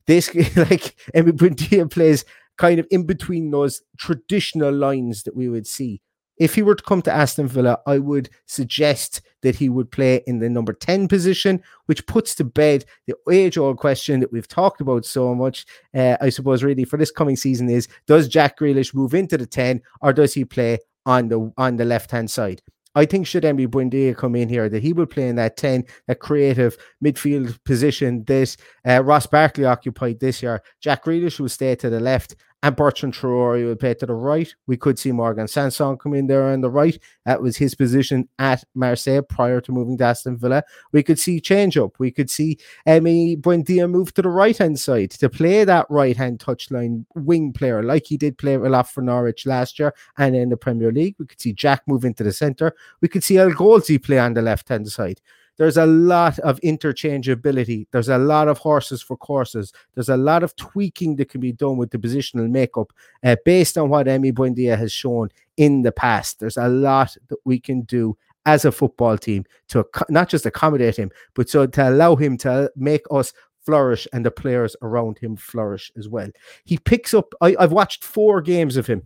This 0.07 0.35
like 0.35 0.97
Emi 1.15 1.33
Buendia 1.33 1.91
plays 1.91 2.25
kind 2.57 2.79
of 2.79 2.87
in 2.91 3.05
between 3.05 3.51
those 3.51 3.83
traditional 3.99 4.73
lines 4.73 5.23
that 5.25 5.37
we 5.37 5.49
would 5.49 5.67
see 5.67 6.01
if 6.39 6.55
he 6.55 6.63
were 6.63 6.75
to 6.75 6.83
come 6.83 7.03
to 7.03 7.13
Aston 7.13 7.49
Villa, 7.49 7.81
I 7.87 7.99
would 7.99 8.31
suggest 8.47 9.23
that 9.43 9.57
he 9.57 9.69
would 9.69 9.91
play 9.91 10.23
in 10.27 10.39
the 10.39 10.51
number 10.51 10.73
10 10.73 11.09
position, 11.09 11.63
which 11.87 12.07
puts 12.07 12.35
to 12.35 12.45
bed 12.45 12.85
the 13.07 13.15
age 13.31 13.57
old 13.57 13.79
question 13.79 14.21
that 14.21 14.33
we've 14.33 14.49
talked 14.49 14.81
about 14.81 15.05
so 15.05 15.35
much. 15.35 15.67
Uh, 15.95 16.17
I 16.21 16.31
suppose, 16.31 16.63
really, 16.63 16.85
for 16.85 16.97
this 16.97 17.11
coming 17.11 17.37
season 17.37 17.69
is 17.69 17.89
does 18.07 18.29
Jack 18.29 18.59
Grealish 18.59 18.95
move 18.95 19.15
into 19.15 19.39
the 19.39 19.47
10 19.47 19.83
or 20.01 20.13
does 20.13 20.35
he 20.35 20.45
play 20.45 20.79
on 21.05 21.29
the 21.29 21.53
on 21.57 21.77
the 21.77 21.85
left 21.85 22.11
hand 22.11 22.31
side? 22.31 22.61
I 22.97 23.05
think 23.05 23.27
should 23.27 23.43
Emi 23.43 23.69
Buendia 23.69 24.17
come 24.17 24.35
in 24.35 24.49
here, 24.49 24.71
that 24.71 24.83
he 24.83 24.95
will 24.95 25.05
play 25.05 25.29
in 25.29 25.37
that 25.37 25.59
10, 25.59 25.85
that 26.09 26.19
creative 26.19 26.79
midfield 27.05 27.63
position 27.65 28.25
that 28.25 28.57
uh, 28.89 29.05
Ross 29.05 29.27
Barkley 29.27 29.67
occupied 29.67 30.19
this 30.19 30.43
year. 30.43 30.63
Jack 30.81 31.05
Grealish 31.05 31.39
will 31.39 31.51
stay 31.51 31.75
to 31.77 31.91
the 31.91 32.01
left 32.01 32.37
and 32.63 32.75
Bertrand 32.75 33.15
Traore 33.15 33.67
would 33.67 33.79
play 33.79 33.95
to 33.95 34.07
the 34.07 34.15
right. 34.15 34.53
We 34.67 34.77
could 34.77 34.99
see 34.99 35.13
Morgan 35.13 35.47
Sanson 35.47 35.97
come 35.99 36.15
in 36.15 36.27
there 36.27 36.49
on 36.49 36.63
the 36.63 36.71
right. 36.71 36.99
That 37.25 37.43
was 37.43 37.57
his 37.57 37.75
position 37.75 38.29
at 38.39 38.65
Marseille 38.75 39.23
prior 39.23 39.61
to 39.61 39.73
moving 39.73 39.99
to 39.99 40.05
Aston 40.05 40.39
Villa. 40.39 40.65
We 40.93 41.03
could 41.03 41.19
see 41.19 41.41
change 41.41 41.77
up. 41.77 41.99
We 41.99 42.11
could 42.11 42.31
see 42.31 42.59
Emi 42.87 43.41
Buendia 43.41 43.89
move 43.91 44.15
to 44.15 44.23
the 44.23 44.29
right 44.29 44.57
hand 44.57 44.81
side 44.81 45.11
to 45.13 45.29
play 45.29 45.65
that 45.65 45.87
right 45.91 46.17
hand 46.17 46.39
touchline 46.39 47.05
wing 47.15 47.53
player 47.53 47.83
like 47.83 48.07
he 48.07 48.17
did 48.17 48.39
play 48.39 48.55
a 48.55 48.59
lot 48.59 48.89
for 48.91 49.03
Norwich 49.03 49.47
last 49.47 49.79
year 49.79 49.95
and 50.17 50.35
in 50.35 50.49
the 50.49 50.57
Premier 50.57 50.91
League. 50.91 51.17
We 51.19 51.27
could 51.27 51.41
see 51.41 51.53
Jack 51.53 51.83
move 51.87 52.05
into 52.05 52.25
the 52.25 52.33
centre. 52.33 52.75
We 53.01 53.09
could 53.09 53.23
see 53.23 53.37
El 53.37 53.53
Ghazi 53.53 53.99
play 53.99 54.19
on 54.19 54.35
the 54.35 54.43
left 54.43 54.69
hand 54.69 54.89
side 54.89 55.21
there's 55.57 55.77
a 55.77 55.87
lot 55.87 56.39
of 56.41 56.61
interchangeability. 56.61 57.87
There's 57.91 58.09
a 58.09 58.19
lot 58.19 58.49
of 58.49 58.59
horses 58.59 59.03
for 59.03 59.17
courses. 59.17 59.73
There's 59.95 60.09
a 60.09 60.17
lot 60.17 60.43
of 60.43 60.55
tweaking 60.57 61.17
that 61.17 61.31
can 61.31 61.41
be 61.41 61.53
done 61.53 61.77
with 61.77 61.91
the 61.91 61.99
positional 61.99 62.51
makeup 62.51 62.93
uh, 63.25 63.37
based 63.45 63.79
on 63.79 63.89
what 63.89 64.07
Emi 64.07 64.33
Buendia 64.33 64.77
has 64.77 64.93
shown 64.93 65.31
in 65.57 65.83
the 65.83 65.93
past. 65.93 66.41
There's 66.41 66.57
a 66.57 66.69
lot 66.69 67.17
that 67.29 67.39
we 67.45 67.59
can 67.59 67.83
do 67.83 68.17
as 68.45 68.65
a 68.65 68.73
football 68.73 69.19
team 69.19 69.45
to 69.69 69.85
not 70.09 70.29
just 70.29 70.47
accommodate 70.47 70.97
him, 70.97 71.11
but 71.35 71.49
so 71.49 71.67
to 71.67 71.89
allow 71.89 72.15
him 72.17 72.37
to 72.39 72.71
make 72.77 73.03
us 73.11 73.33
flourish 73.65 74.07
and 74.13 74.25
the 74.25 74.31
players 74.31 74.77
around 74.83 75.19
him 75.19 75.37
flourish 75.37 75.91
as 75.97 76.09
well. 76.09 76.31
He 76.65 76.79
picks 76.79 77.13
up, 77.13 77.35
I, 77.41 77.57
I've 77.59 77.73
watched 77.73 78.05
four 78.05 78.41
games 78.41 78.77
of 78.77 78.87
him. 78.87 79.03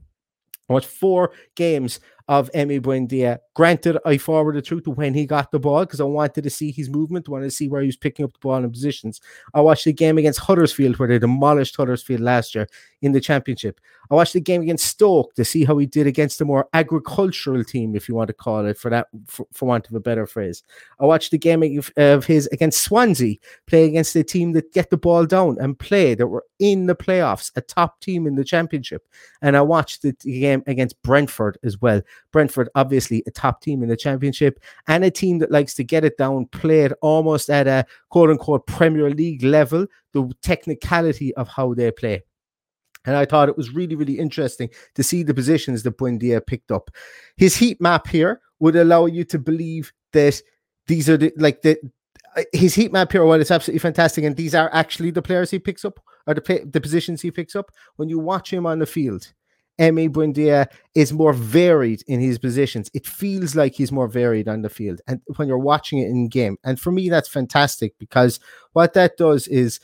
I 0.69 0.75
watched 0.75 0.88
four 0.88 1.33
games 1.57 1.99
of 2.30 2.49
Emi 2.52 2.80
Buendia. 2.80 3.40
Granted, 3.54 3.99
I 4.06 4.16
forwarded 4.16 4.64
through 4.64 4.82
to 4.82 4.92
when 4.92 5.14
he 5.14 5.26
got 5.26 5.50
the 5.50 5.58
ball 5.58 5.80
because 5.80 6.00
I 6.00 6.04
wanted 6.04 6.44
to 6.44 6.50
see 6.50 6.70
his 6.70 6.88
movement, 6.88 7.28
wanted 7.28 7.46
to 7.46 7.50
see 7.50 7.68
where 7.68 7.80
he 7.80 7.88
was 7.88 7.96
picking 7.96 8.25
up 8.25 8.32
the 8.32 8.38
ball 8.38 8.62
in 8.62 8.70
positions. 8.70 9.20
I 9.52 9.60
watched 9.60 9.84
the 9.84 9.92
game 9.92 10.16
against 10.16 10.38
Huddersfield 10.38 11.00
where 11.00 11.08
they 11.08 11.18
demolished 11.18 11.76
Huddersfield 11.76 12.20
last 12.20 12.54
year 12.54 12.68
in 13.02 13.10
the 13.10 13.20
championship. 13.20 13.80
I 14.12 14.14
watched 14.14 14.34
the 14.34 14.40
game 14.40 14.62
against 14.62 14.87
Stoke 14.87 15.34
to 15.34 15.44
see 15.44 15.64
how 15.64 15.76
he 15.78 15.87
did 15.87 16.06
against 16.06 16.40
a 16.40 16.44
more 16.44 16.68
agricultural 16.72 17.64
team, 17.64 17.96
if 17.96 18.08
you 18.08 18.14
want 18.14 18.28
to 18.28 18.34
call 18.34 18.64
it, 18.66 18.78
for 18.78 18.90
that, 18.90 19.08
for, 19.26 19.46
for 19.52 19.66
want 19.66 19.88
of 19.88 19.94
a 19.94 20.00
better 20.00 20.26
phrase. 20.26 20.62
I 21.00 21.06
watched 21.06 21.32
the 21.32 21.38
game 21.38 21.82
of 21.96 22.25
his 22.25 22.46
against 22.52 22.82
Swansea, 22.82 23.37
play 23.66 23.87
against 23.87 24.14
a 24.14 24.22
team 24.22 24.52
that 24.52 24.72
get 24.72 24.90
the 24.90 24.96
ball 24.96 25.26
down 25.26 25.58
and 25.60 25.78
play 25.78 26.14
that 26.14 26.26
were 26.28 26.44
in 26.60 26.87
the 26.87 26.94
playoffs, 26.94 27.50
a 27.56 27.60
top 27.60 28.00
team 28.00 28.26
in 28.26 28.37
the 28.37 28.44
championship. 28.44 29.06
And 29.42 29.56
I 29.56 29.62
watched 29.62 30.02
the 30.02 30.12
game 30.12 30.62
against 30.66 31.00
Brentford 31.02 31.58
as 31.64 31.80
well. 31.80 32.02
Brentford, 32.32 32.68
obviously 32.74 33.22
a 33.26 33.30
top 33.30 33.60
team 33.60 33.82
in 33.82 33.88
the 33.88 33.96
championship 33.96 34.60
and 34.86 35.04
a 35.04 35.10
team 35.10 35.38
that 35.38 35.50
likes 35.50 35.74
to 35.74 35.84
get 35.84 36.04
it 36.04 36.16
down, 36.16 36.46
play 36.46 36.82
it 36.82 36.92
almost 37.02 37.50
at 37.50 37.66
a 37.66 37.84
quote 38.08 38.30
unquote 38.30 38.66
Premier 38.66 39.10
League 39.10 39.42
level, 39.42 39.86
the 40.12 40.30
technicality 40.42 41.34
of 41.34 41.48
how 41.48 41.74
they 41.74 41.90
play. 41.90 42.22
And 43.06 43.16
I 43.16 43.24
thought 43.24 43.48
it 43.48 43.56
was 43.56 43.74
really, 43.74 43.94
really 43.94 44.18
interesting 44.18 44.68
to 44.94 45.02
see 45.02 45.22
the 45.22 45.34
positions 45.34 45.82
that 45.82 45.96
Buendia 45.96 46.44
picked 46.46 46.70
up. 46.70 46.90
His 47.36 47.56
heat 47.56 47.80
map 47.80 48.06
here 48.06 48.40
would 48.58 48.76
allow 48.76 49.06
you 49.06 49.24
to 49.24 49.38
believe 49.38 49.92
that 50.12 50.40
these 50.86 51.08
are 51.08 51.16
the 51.16 51.32
like 51.36 51.62
the 51.62 51.78
uh, 52.36 52.42
his 52.52 52.74
heat 52.74 52.92
map 52.92 53.10
here, 53.10 53.24
well, 53.24 53.40
it's 53.40 53.50
absolutely 53.50 53.80
fantastic, 53.80 54.24
and 54.24 54.36
these 54.36 54.54
are 54.54 54.70
actually 54.72 55.10
the 55.10 55.22
players 55.22 55.50
he 55.50 55.58
picks 55.58 55.84
up 55.84 55.98
or 56.26 56.34
the 56.34 56.68
the 56.70 56.80
positions 56.80 57.22
he 57.22 57.30
picks 57.30 57.56
up. 57.56 57.70
When 57.96 58.08
you 58.08 58.18
watch 58.18 58.52
him 58.52 58.66
on 58.66 58.78
the 58.78 58.86
field, 58.86 59.32
Emi 59.80 60.10
Buendia 60.10 60.66
is 60.94 61.12
more 61.12 61.32
varied 61.32 62.02
in 62.06 62.20
his 62.20 62.38
positions. 62.38 62.90
It 62.92 63.06
feels 63.06 63.56
like 63.56 63.75
he's 63.75 63.90
more 63.90 64.08
varied 64.08 64.46
on 64.46 64.62
the 64.62 64.68
field, 64.68 65.00
and 65.06 65.20
when 65.37 65.49
you're 65.49 65.58
watching 65.58 65.99
it 65.99 66.08
in 66.08 66.28
game, 66.28 66.58
and 66.62 66.78
for 66.78 66.92
me, 66.92 67.08
that's 67.08 67.28
fantastic 67.28 67.94
because 67.99 68.38
what 68.72 68.92
that 68.92 69.16
does 69.16 69.49
is 69.49 69.80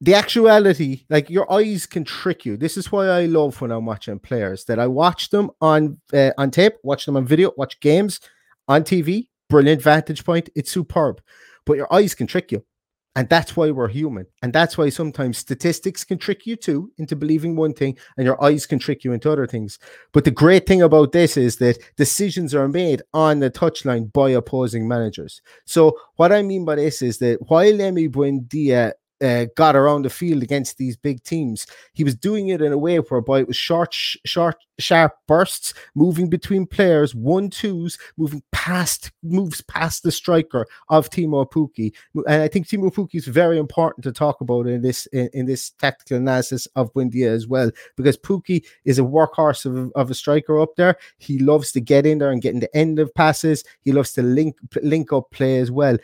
the 0.00 0.14
actuality, 0.14 1.04
like 1.10 1.28
your 1.28 1.52
eyes 1.52 1.84
can 1.84 2.04
trick 2.04 2.46
you. 2.46 2.56
This 2.56 2.76
is 2.76 2.90
why 2.90 3.08
I 3.08 3.26
love 3.26 3.60
when 3.60 3.70
I'm 3.70 3.84
watching 3.84 4.18
players 4.18 4.64
that 4.64 4.78
I 4.78 4.86
watch 4.86 5.30
them 5.30 5.50
on 5.60 5.98
uh, 6.12 6.30
on 6.38 6.50
tape, 6.50 6.74
watch 6.82 7.04
them 7.06 7.16
on 7.16 7.26
video, 7.26 7.52
watch 7.56 7.78
games 7.80 8.20
on 8.68 8.84
TV. 8.84 9.28
Brilliant 9.48 9.82
vantage 9.82 10.24
point. 10.24 10.48
It's 10.54 10.70
superb, 10.70 11.20
but 11.66 11.76
your 11.76 11.92
eyes 11.92 12.14
can 12.14 12.28
trick 12.28 12.52
you. 12.52 12.64
And 13.16 13.28
that's 13.28 13.56
why 13.56 13.70
we're 13.72 13.88
human. 13.88 14.26
And 14.42 14.52
that's 14.52 14.78
why 14.78 14.88
sometimes 14.88 15.38
statistics 15.38 16.04
can 16.04 16.16
trick 16.16 16.46
you 16.46 16.54
too 16.54 16.92
into 16.98 17.16
believing 17.16 17.56
one 17.56 17.72
thing 17.72 17.98
and 18.16 18.24
your 18.24 18.42
eyes 18.42 18.66
can 18.66 18.78
trick 18.78 19.02
you 19.02 19.12
into 19.12 19.30
other 19.30 19.48
things. 19.48 19.80
But 20.12 20.24
the 20.24 20.30
great 20.30 20.64
thing 20.66 20.82
about 20.82 21.10
this 21.10 21.36
is 21.36 21.56
that 21.56 21.78
decisions 21.96 22.54
are 22.54 22.68
made 22.68 23.02
on 23.12 23.40
the 23.40 23.50
touchline 23.50 24.12
by 24.12 24.30
opposing 24.30 24.86
managers. 24.86 25.42
So, 25.64 25.98
what 26.16 26.30
I 26.30 26.42
mean 26.42 26.64
by 26.64 26.76
this 26.76 27.02
is 27.02 27.18
that 27.18 27.38
while 27.48 27.72
Emi 27.72 28.08
Buendia 28.08 28.92
uh, 29.22 29.46
got 29.56 29.76
around 29.76 30.04
the 30.04 30.10
field 30.10 30.42
against 30.42 30.78
these 30.78 30.96
big 30.96 31.22
teams. 31.22 31.66
He 31.92 32.04
was 32.04 32.14
doing 32.14 32.48
it 32.48 32.62
in 32.62 32.72
a 32.72 32.78
way 32.78 32.98
whereby 32.98 33.40
it 33.40 33.48
was 33.48 33.56
short, 33.56 33.92
sh- 33.92 34.16
short, 34.24 34.56
sharp 34.78 35.14
bursts, 35.26 35.74
moving 35.94 36.28
between 36.28 36.66
players, 36.66 37.14
one 37.14 37.50
twos, 37.50 37.98
moving 38.16 38.42
past, 38.52 39.12
moves 39.22 39.60
past 39.62 40.02
the 40.02 40.12
striker 40.12 40.66
of 40.88 41.10
Teemu 41.10 41.50
Pukki. 41.50 41.92
And 42.26 42.42
I 42.42 42.48
think 42.48 42.66
Teemu 42.66 42.92
Pukki 42.92 43.16
is 43.16 43.26
very 43.26 43.58
important 43.58 44.04
to 44.04 44.12
talk 44.12 44.40
about 44.40 44.66
in 44.66 44.82
this 44.82 45.06
in, 45.06 45.28
in 45.32 45.46
this 45.46 45.70
tactical 45.70 46.16
analysis 46.16 46.66
of 46.76 46.92
Buendia 46.92 47.28
as 47.28 47.46
well, 47.46 47.70
because 47.96 48.16
Pukki 48.16 48.64
is 48.84 48.98
a 48.98 49.02
workhorse 49.02 49.66
of, 49.66 49.92
of 49.94 50.10
a 50.10 50.14
striker 50.14 50.60
up 50.60 50.76
there. 50.76 50.96
He 51.18 51.38
loves 51.38 51.72
to 51.72 51.80
get 51.80 52.06
in 52.06 52.18
there 52.18 52.30
and 52.30 52.42
get 52.42 52.54
in 52.54 52.60
the 52.60 52.76
end 52.76 52.98
of 52.98 53.14
passes. 53.14 53.64
He 53.82 53.92
loves 53.92 54.12
to 54.14 54.22
link 54.22 54.56
link 54.82 55.12
up 55.12 55.30
play 55.30 55.58
as 55.58 55.70
well 55.70 55.98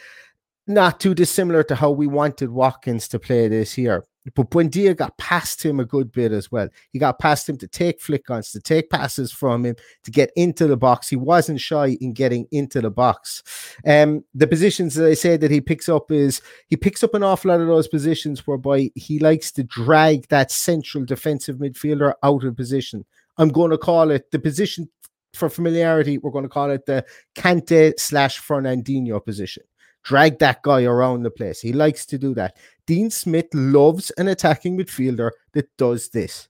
not 0.67 1.01
too 1.01 1.15
dissimilar 1.15 1.63
to 1.65 1.75
how 1.75 1.91
we 1.91 2.07
wanted 2.07 2.51
Watkins 2.51 3.09
to 3.09 3.19
play 3.19 3.49
this 3.49 3.79
year. 3.79 4.05
But 4.35 4.51
Buendia 4.51 4.97
got 4.97 5.17
past 5.19 5.65
him 5.65 5.79
a 5.79 5.85
good 5.85 6.11
bit 6.11 6.33
as 6.33 6.51
well. 6.51 6.69
He 6.91 6.99
got 6.99 7.21
past 7.21 7.49
him 7.49 7.57
to 7.59 7.69
take 7.69 8.01
flick 8.01 8.29
ons, 8.29 8.51
to 8.51 8.61
take 8.61 8.91
passes 8.91 9.31
from 9.31 9.65
him, 9.65 9.77
to 10.03 10.11
get 10.11 10.33
into 10.35 10.67
the 10.67 10.77
box. 10.77 11.09
He 11.09 11.15
wasn't 11.15 11.61
shy 11.61 11.97
in 12.01 12.13
getting 12.13 12.47
into 12.51 12.81
the 12.81 12.91
box. 12.91 13.45
Um, 13.87 14.25
the 14.35 14.49
positions 14.49 14.95
that 14.97 15.07
I 15.07 15.15
say 15.15 15.37
that 15.37 15.51
he 15.51 15.61
picks 15.61 15.89
up 15.89 16.11
is 16.11 16.41
he 16.67 16.77
picks 16.77 17.05
up 17.05 17.15
an 17.15 17.23
awful 17.23 17.51
lot 17.51 17.61
of 17.61 17.69
those 17.69 17.87
positions 17.87 18.47
whereby 18.47 18.91
he 18.97 19.21
likes 19.21 19.53
to 19.53 19.63
drag 19.63 20.27
that 20.29 20.51
central 20.51 21.05
defensive 21.05 21.59
midfielder 21.59 22.15
out 22.25 22.43
of 22.43 22.57
position. 22.57 23.05
I'm 23.39 23.51
going 23.51 23.71
to 23.71 23.79
call 23.79 24.11
it 24.11 24.31
the 24.33 24.41
position 24.41 24.89
for 25.35 25.49
familiarity. 25.49 26.19
We're 26.19 26.31
going 26.31 26.45
to 26.45 26.49
call 26.49 26.71
it 26.71 26.87
the 26.87 27.05
Kante 27.37 27.93
slash 28.01 28.41
Fernandinho 28.41 29.25
position 29.25 29.63
drag 30.07 30.38
that 30.38 30.62
guy 30.62 30.85
around 30.85 31.25
the 31.25 31.31
place. 31.31 31.61
He 31.61 31.73
likes 31.73 32.07
to 32.07 32.16
do 32.19 32.33
that. 32.35 32.57
Dean 32.87 33.11
Smith 33.11 33.49
loves 33.53 34.11
an 34.12 34.29
attacking 34.29 34.79
midfielder 34.79 35.33
that 35.53 35.77
does 35.77 36.11
this. 36.11 36.49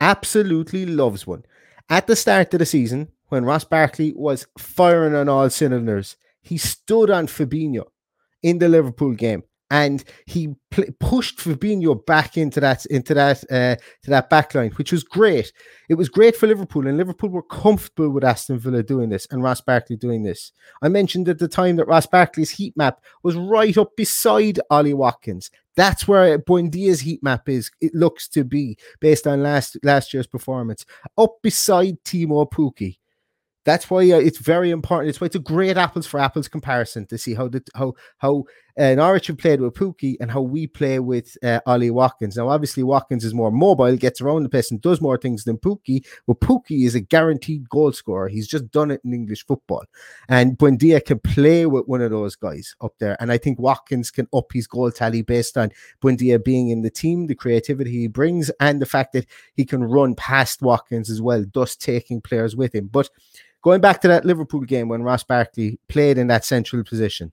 Absolutely 0.00 0.86
loves 0.86 1.26
one. 1.26 1.44
At 1.90 2.06
the 2.06 2.14
start 2.14 2.54
of 2.54 2.60
the 2.60 2.66
season, 2.66 3.08
when 3.28 3.44
Ross 3.44 3.64
Barkley 3.64 4.12
was 4.14 4.46
firing 4.58 5.14
on 5.14 5.28
all 5.28 5.50
cylinders, 5.50 6.16
he 6.40 6.56
stood 6.56 7.10
on 7.10 7.26
Fabinho 7.26 7.84
in 8.42 8.58
the 8.58 8.68
Liverpool 8.68 9.12
game 9.12 9.42
and 9.72 10.04
he 10.26 10.54
pl- 10.70 10.84
pushed 11.00 11.38
Fabinho 11.38 12.04
back 12.04 12.36
into 12.36 12.60
that 12.60 12.84
into 12.86 13.14
that 13.14 13.42
uh, 13.50 13.76
to 14.02 14.10
that 14.10 14.28
back 14.28 14.54
line, 14.54 14.70
which 14.72 14.92
was 14.92 15.02
great. 15.02 15.50
It 15.88 15.94
was 15.94 16.10
great 16.10 16.36
for 16.36 16.46
Liverpool, 16.46 16.86
and 16.86 16.98
Liverpool 16.98 17.30
were 17.30 17.42
comfortable 17.42 18.10
with 18.10 18.22
Aston 18.22 18.58
Villa 18.58 18.82
doing 18.82 19.08
this 19.08 19.26
and 19.30 19.42
Ross 19.42 19.62
Barkley 19.62 19.96
doing 19.96 20.24
this. 20.24 20.52
I 20.82 20.88
mentioned 20.88 21.26
at 21.30 21.38
the 21.38 21.48
time 21.48 21.76
that 21.76 21.88
Ross 21.88 22.06
Barkley's 22.06 22.50
heat 22.50 22.76
map 22.76 23.02
was 23.22 23.34
right 23.34 23.76
up 23.78 23.96
beside 23.96 24.60
Ollie 24.68 24.92
Watkins. 24.92 25.50
That's 25.74 26.06
where 26.06 26.38
Buendia's 26.38 27.00
heat 27.00 27.22
map 27.22 27.48
is. 27.48 27.70
It 27.80 27.94
looks 27.94 28.28
to 28.28 28.44
be 28.44 28.76
based 29.00 29.26
on 29.26 29.42
last 29.42 29.78
last 29.82 30.12
year's 30.12 30.26
performance, 30.26 30.84
up 31.16 31.36
beside 31.42 32.04
Teemu 32.04 32.50
Pukki 32.50 32.98
that's 33.64 33.88
why 33.88 34.10
uh, 34.10 34.18
it's 34.18 34.38
very 34.38 34.70
important. 34.70 35.08
It's 35.08 35.20
why 35.20 35.26
it's 35.26 35.36
a 35.36 35.40
great 35.40 35.76
apples 35.76 36.06
for 36.06 36.18
apples 36.18 36.48
comparison 36.48 37.06
to 37.06 37.18
see 37.18 37.34
how 37.34 37.48
the 37.48 37.62
how 37.74 37.94
how 38.18 38.44
uh, 38.78 38.94
Norwich 38.94 39.26
have 39.26 39.38
played 39.38 39.60
with 39.60 39.74
Pukki 39.74 40.16
and 40.20 40.30
how 40.30 40.40
we 40.40 40.66
play 40.66 40.98
with 40.98 41.36
uh, 41.42 41.60
Ollie 41.66 41.90
Watkins. 41.90 42.36
Now, 42.36 42.48
obviously, 42.48 42.82
Watkins 42.82 43.24
is 43.24 43.34
more 43.34 43.50
mobile, 43.50 43.96
gets 43.96 44.20
around 44.20 44.42
the 44.42 44.48
place, 44.48 44.70
and 44.70 44.80
does 44.80 45.00
more 45.00 45.18
things 45.18 45.44
than 45.44 45.58
Pukki. 45.58 46.04
But 46.26 46.40
Pukki 46.40 46.86
is 46.86 46.94
a 46.94 47.00
guaranteed 47.00 47.68
goal 47.68 47.92
scorer. 47.92 48.28
He's 48.28 48.48
just 48.48 48.70
done 48.70 48.90
it 48.90 49.00
in 49.04 49.12
English 49.12 49.46
football, 49.46 49.84
and 50.28 50.56
Buendia 50.56 51.04
can 51.04 51.18
play 51.18 51.66
with 51.66 51.86
one 51.86 52.02
of 52.02 52.10
those 52.10 52.36
guys 52.36 52.74
up 52.80 52.92
there. 52.98 53.16
And 53.20 53.30
I 53.32 53.38
think 53.38 53.58
Watkins 53.58 54.10
can 54.10 54.28
up 54.34 54.52
his 54.52 54.66
goal 54.66 54.90
tally 54.90 55.22
based 55.22 55.58
on 55.58 55.70
Buendia 56.02 56.42
being 56.42 56.70
in 56.70 56.82
the 56.82 56.90
team, 56.90 57.26
the 57.26 57.34
creativity 57.34 57.90
he 57.90 58.08
brings, 58.08 58.50
and 58.60 58.80
the 58.80 58.86
fact 58.86 59.12
that 59.12 59.26
he 59.54 59.64
can 59.64 59.84
run 59.84 60.14
past 60.14 60.62
Watkins 60.62 61.10
as 61.10 61.20
well, 61.20 61.44
thus 61.52 61.76
taking 61.76 62.20
players 62.20 62.56
with 62.56 62.74
him. 62.74 62.88
But 62.88 63.08
Going 63.62 63.80
back 63.80 64.00
to 64.00 64.08
that 64.08 64.24
Liverpool 64.24 64.62
game 64.62 64.88
when 64.88 65.04
Ross 65.04 65.22
Barkley 65.22 65.78
played 65.88 66.18
in 66.18 66.26
that 66.26 66.44
central 66.44 66.82
position, 66.82 67.30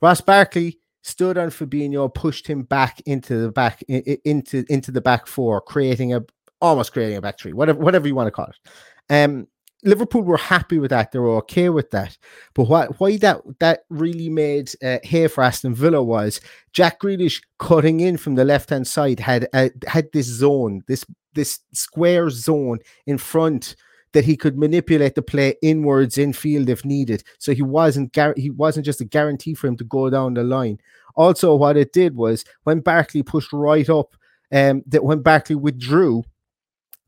Ross 0.00 0.20
Barkley 0.20 0.78
stood 1.02 1.38
on 1.38 1.50
Fabinho, 1.50 2.12
pushed 2.12 2.46
him 2.46 2.62
back 2.62 3.00
into 3.06 3.36
the 3.36 3.52
back 3.52 3.82
into 3.82 4.64
into 4.68 4.90
the 4.90 5.00
back 5.00 5.26
four, 5.26 5.60
creating 5.60 6.14
a 6.14 6.22
almost 6.60 6.92
creating 6.92 7.16
a 7.16 7.20
back 7.22 7.38
three, 7.38 7.52
whatever 7.52 7.78
whatever 7.78 8.06
you 8.06 8.14
want 8.14 8.26
to 8.26 8.32
call 8.32 8.46
it. 8.46 9.14
Um, 9.14 9.46
Liverpool 9.82 10.22
were 10.22 10.36
happy 10.36 10.78
with 10.78 10.90
that. 10.90 11.10
They 11.10 11.18
were 11.18 11.36
okay 11.38 11.70
with 11.70 11.90
that. 11.90 12.18
But 12.54 12.64
what 12.64 13.00
why 13.00 13.16
that 13.18 13.40
that 13.60 13.84
really 13.88 14.28
made 14.28 14.70
uh, 14.82 14.98
hay 15.02 15.26
for 15.26 15.42
Aston 15.42 15.74
Villa 15.74 16.02
was 16.02 16.40
Jack 16.72 17.00
Grealish 17.00 17.42
cutting 17.58 18.00
in 18.00 18.16
from 18.16 18.34
the 18.34 18.44
left 18.44 18.70
hand 18.70 18.86
side 18.86 19.20
had 19.20 19.48
uh, 19.52 19.70
had 19.86 20.12
this 20.12 20.26
zone, 20.26 20.82
this 20.86 21.04
this 21.34 21.60
square 21.72 22.28
zone 22.30 22.78
in 23.06 23.16
front 23.16 23.76
that 24.12 24.24
he 24.24 24.36
could 24.36 24.58
manipulate 24.58 25.14
the 25.14 25.22
play 25.22 25.54
inwards 25.62 26.18
in 26.18 26.32
field 26.32 26.68
if 26.68 26.84
needed. 26.84 27.22
So 27.38 27.52
he 27.52 27.62
wasn't 27.62 28.12
gar- 28.12 28.34
he 28.36 28.50
wasn't 28.50 28.86
just 28.86 29.00
a 29.00 29.04
guarantee 29.04 29.54
for 29.54 29.66
him 29.66 29.76
to 29.76 29.84
go 29.84 30.10
down 30.10 30.34
the 30.34 30.44
line. 30.44 30.78
Also, 31.16 31.54
what 31.54 31.76
it 31.76 31.92
did 31.92 32.14
was 32.14 32.44
when 32.64 32.80
Barkley 32.80 33.22
pushed 33.22 33.52
right 33.52 33.88
up, 33.88 34.14
um, 34.52 34.82
that 34.86 35.04
when 35.04 35.22
Barkley 35.22 35.56
withdrew, 35.56 36.24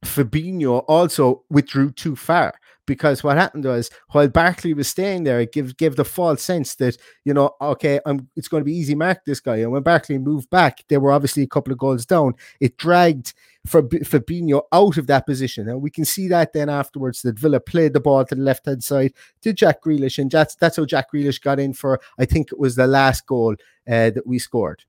Fabinho 0.05 0.85
also 0.89 1.45
withdrew 1.49 1.93
too 1.93 2.17
far 2.17 2.55
because 2.87 3.23
what 3.23 3.37
happened 3.37 3.65
was 3.65 3.91
while 4.11 4.29
Barkley 4.29 4.75
was 4.75 4.89
staying 4.89 5.25
there, 5.25 5.41
it 5.41 5.53
gave 5.53 5.77
gave 5.77 5.97
the 5.97 6.05
false 6.05 6.43
sense 6.43 6.75
that 6.77 6.97
you 7.25 7.35
know, 7.35 7.55
okay, 7.61 8.01
I'm 8.07 8.29
it's 8.37 8.49
going 8.49 8.63
to 8.63 8.65
be 8.65 8.77
easy 8.77 8.95
mark 8.95 9.25
this 9.25 9.41
guy. 9.41 9.57
And 9.59 9.71
when 9.71 9.83
Barkley 9.83 10.19
moved 10.19 10.51
back, 10.51 10.85
they 10.89 10.99
were 10.99 11.13
obviously 11.13 11.43
a 11.43 11.49
couple 11.49 11.73
of 11.73 11.79
goals 11.79 12.07
down. 12.07 12.35
It 12.61 12.77
dragged 12.77 13.35
Fabinho 13.67 14.63
out 14.73 14.97
of 14.97 15.07
that 15.07 15.25
position, 15.25 15.69
and 15.69 15.81
we 15.81 15.91
can 15.91 16.05
see 16.05 16.29
that 16.29 16.53
then 16.53 16.69
afterwards 16.69 17.23
that 17.23 17.39
Villa 17.39 17.61
played 17.61 17.93
the 17.93 18.01
ball 18.01 18.25
to 18.25 18.35
the 18.35 18.43
left 18.43 18.67
hand 18.67 18.83
side 18.83 19.13
to 19.43 19.53
Jack 19.53 19.83
Grealish, 19.83 20.19
and 20.19 20.31
that's 20.31 20.57
that's 20.57 20.77
how 20.77 20.85
Jack 20.85 21.13
Grealish 21.13 21.41
got 21.41 21.61
in 21.61 21.73
for 21.73 22.01
I 22.19 22.25
think 22.25 22.51
it 22.51 22.59
was 22.59 22.75
the 22.75 22.87
last 22.87 23.27
goal 23.27 23.53
uh, 23.89 24.11
that 24.11 24.27
we 24.27 24.39
scored. 24.39 24.85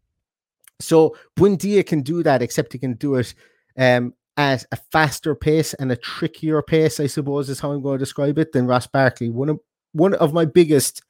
So 0.80 1.16
Buendia 1.36 1.86
can 1.86 2.02
do 2.02 2.24
that, 2.24 2.42
except 2.42 2.74
he 2.74 2.80
can 2.80 2.96
do 2.96 3.16
it 3.16 3.36
um, 3.78 4.14
at 4.38 4.66
a 4.72 4.76
faster 4.76 5.36
pace 5.36 5.76
and 5.76 5.92
a 5.92 5.96
trickier 5.96 6.62
pace, 6.62 7.00
I 7.00 7.08
suppose 7.08 7.50
is 7.50 7.60
how 7.60 7.72
I'm 7.72 7.82
going 7.82 8.00
to 8.00 8.04
describe 8.04 8.40
it, 8.40 8.54
than 8.54 8.66
Ross 8.66 8.88
Barkley. 8.88 9.30
One 9.30 9.50
of 9.50 9.60
one 9.92 10.16
of 10.16 10.34
my 10.34 10.46
biggest 10.46 11.04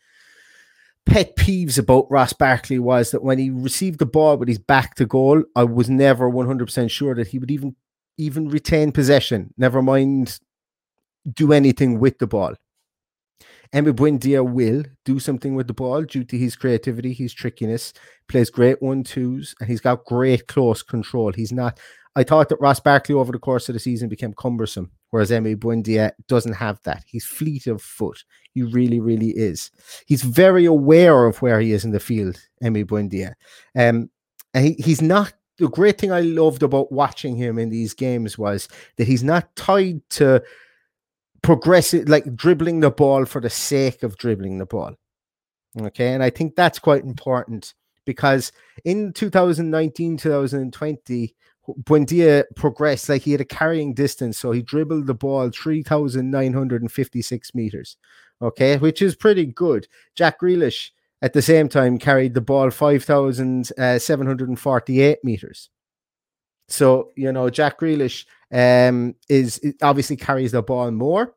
pet 1.06 1.36
peeves 1.36 1.78
about 1.78 2.10
Ross 2.10 2.34
Barkley 2.34 2.80
was 2.80 3.12
that 3.12 3.24
when 3.24 3.38
he 3.38 3.50
received 3.50 4.00
the 4.00 4.06
ball 4.06 4.38
with 4.38 4.48
his 4.48 4.60
back 4.60 4.96
to 4.96 5.06
goal, 5.06 5.44
I 5.56 5.64
was 5.64 5.90
never 5.90 6.30
100% 6.30 6.90
sure 6.90 7.16
that 7.16 7.28
he 7.28 7.40
would 7.40 7.52
even 7.52 7.76
even 8.18 8.48
retain 8.48 8.92
possession, 8.92 9.52
never 9.58 9.82
mind 9.82 10.40
do 11.32 11.52
anything 11.52 12.00
with 12.00 12.20
the 12.20 12.28
ball. 12.28 12.54
Emi 13.74 13.92
Buendia 13.92 14.48
will 14.48 14.84
do 15.04 15.20
something 15.20 15.56
with 15.56 15.66
the 15.66 15.74
ball 15.74 16.04
due 16.04 16.24
to 16.24 16.38
his 16.38 16.56
creativity, 16.56 17.12
his 17.12 17.34
trickiness, 17.34 17.92
plays 18.28 18.52
great 18.52 18.80
one 18.84 19.04
twos, 19.04 19.56
and 19.60 19.68
he's 19.68 19.82
got 19.82 20.06
great 20.06 20.48
close 20.48 20.84
control. 20.84 21.32
He's 21.34 21.52
not 21.52 21.80
I 22.16 22.24
thought 22.24 22.50
that 22.50 22.62
Ross 22.62 22.80
Barkley 22.80 23.16
over 23.16 23.32
the 23.32 23.40
course 23.40 23.68
of 23.70 23.74
the 23.74 23.80
season 23.80 24.08
became 24.10 24.34
cumbersome, 24.34 24.92
whereas 25.14 25.30
Emi 25.30 25.56
Buendia 25.56 26.12
doesn't 26.28 26.54
have 26.54 26.82
that. 26.86 27.04
He's 27.06 27.24
fleet 27.24 27.68
of 27.68 27.84
foot. 27.84 28.24
He 28.56 28.64
really, 28.64 29.00
really 29.00 29.30
is. 29.30 29.70
He's 30.08 30.24
very 30.24 30.66
aware 30.66 31.26
of 31.26 31.40
where 31.40 31.60
he 31.60 31.72
is 31.72 31.86
in 31.86 31.92
the 31.92 32.00
field, 32.00 32.42
Emi 32.64 32.84
Buendia. 32.84 33.36
Um, 33.78 34.10
and 34.56 34.66
he, 34.66 34.74
he's 34.80 35.04
not 35.04 35.32
the 35.60 35.70
great 35.70 36.00
thing 36.00 36.12
I 36.12 36.22
loved 36.22 36.64
about 36.64 36.92
watching 36.92 37.36
him 37.36 37.60
in 37.60 37.70
these 37.70 37.94
games 37.94 38.40
was 38.40 38.68
that 38.96 39.06
he's 39.06 39.24
not 39.24 39.56
tied 39.56 40.02
to 40.12 40.42
progressive 41.44 42.10
like 42.10 42.36
dribbling 42.36 42.80
the 42.80 42.90
ball 42.90 43.26
for 43.26 43.40
the 43.40 43.52
sake 43.52 44.02
of 44.02 44.18
dribbling 44.18 44.58
the 44.58 44.66
ball. 44.66 44.96
Okay, 45.80 46.12
and 46.16 46.24
I 46.24 46.32
think 46.32 46.56
that's 46.56 46.80
quite 46.80 47.04
important 47.04 47.76
because 48.04 48.52
in 48.84 49.14
2019 49.14 50.18
2020 50.18 51.36
Buendia 51.68 52.44
progressed 52.56 53.10
like 53.10 53.22
he 53.22 53.32
had 53.32 53.42
a 53.42 53.46
carrying 53.46 53.94
distance, 53.94 54.38
so 54.38 54.52
he 54.52 54.62
dribbled 54.62 55.08
the 55.08 55.14
ball 55.14 55.50
3,956 55.50 57.56
meters, 57.56 57.96
okay, 58.42 58.78
which 58.78 59.02
is 59.02 59.16
pretty 59.16 59.46
good. 59.46 59.88
Jack 60.16 60.42
Grealish 60.42 60.90
at 61.22 61.32
the 61.34 61.42
same 61.42 61.70
time 61.70 61.98
carried 61.98 62.34
the 62.34 62.42
ball 62.42 62.70
5,748 62.70 65.24
meters. 65.24 65.70
So, 66.68 67.12
you 67.16 67.32
know, 67.32 67.50
Jack 67.50 67.80
Grealish 67.80 68.26
um, 68.52 69.16
is 69.30 69.62
obviously 69.82 70.18
carries 70.18 70.52
the 70.52 70.62
ball 70.62 70.92
more. 70.92 71.34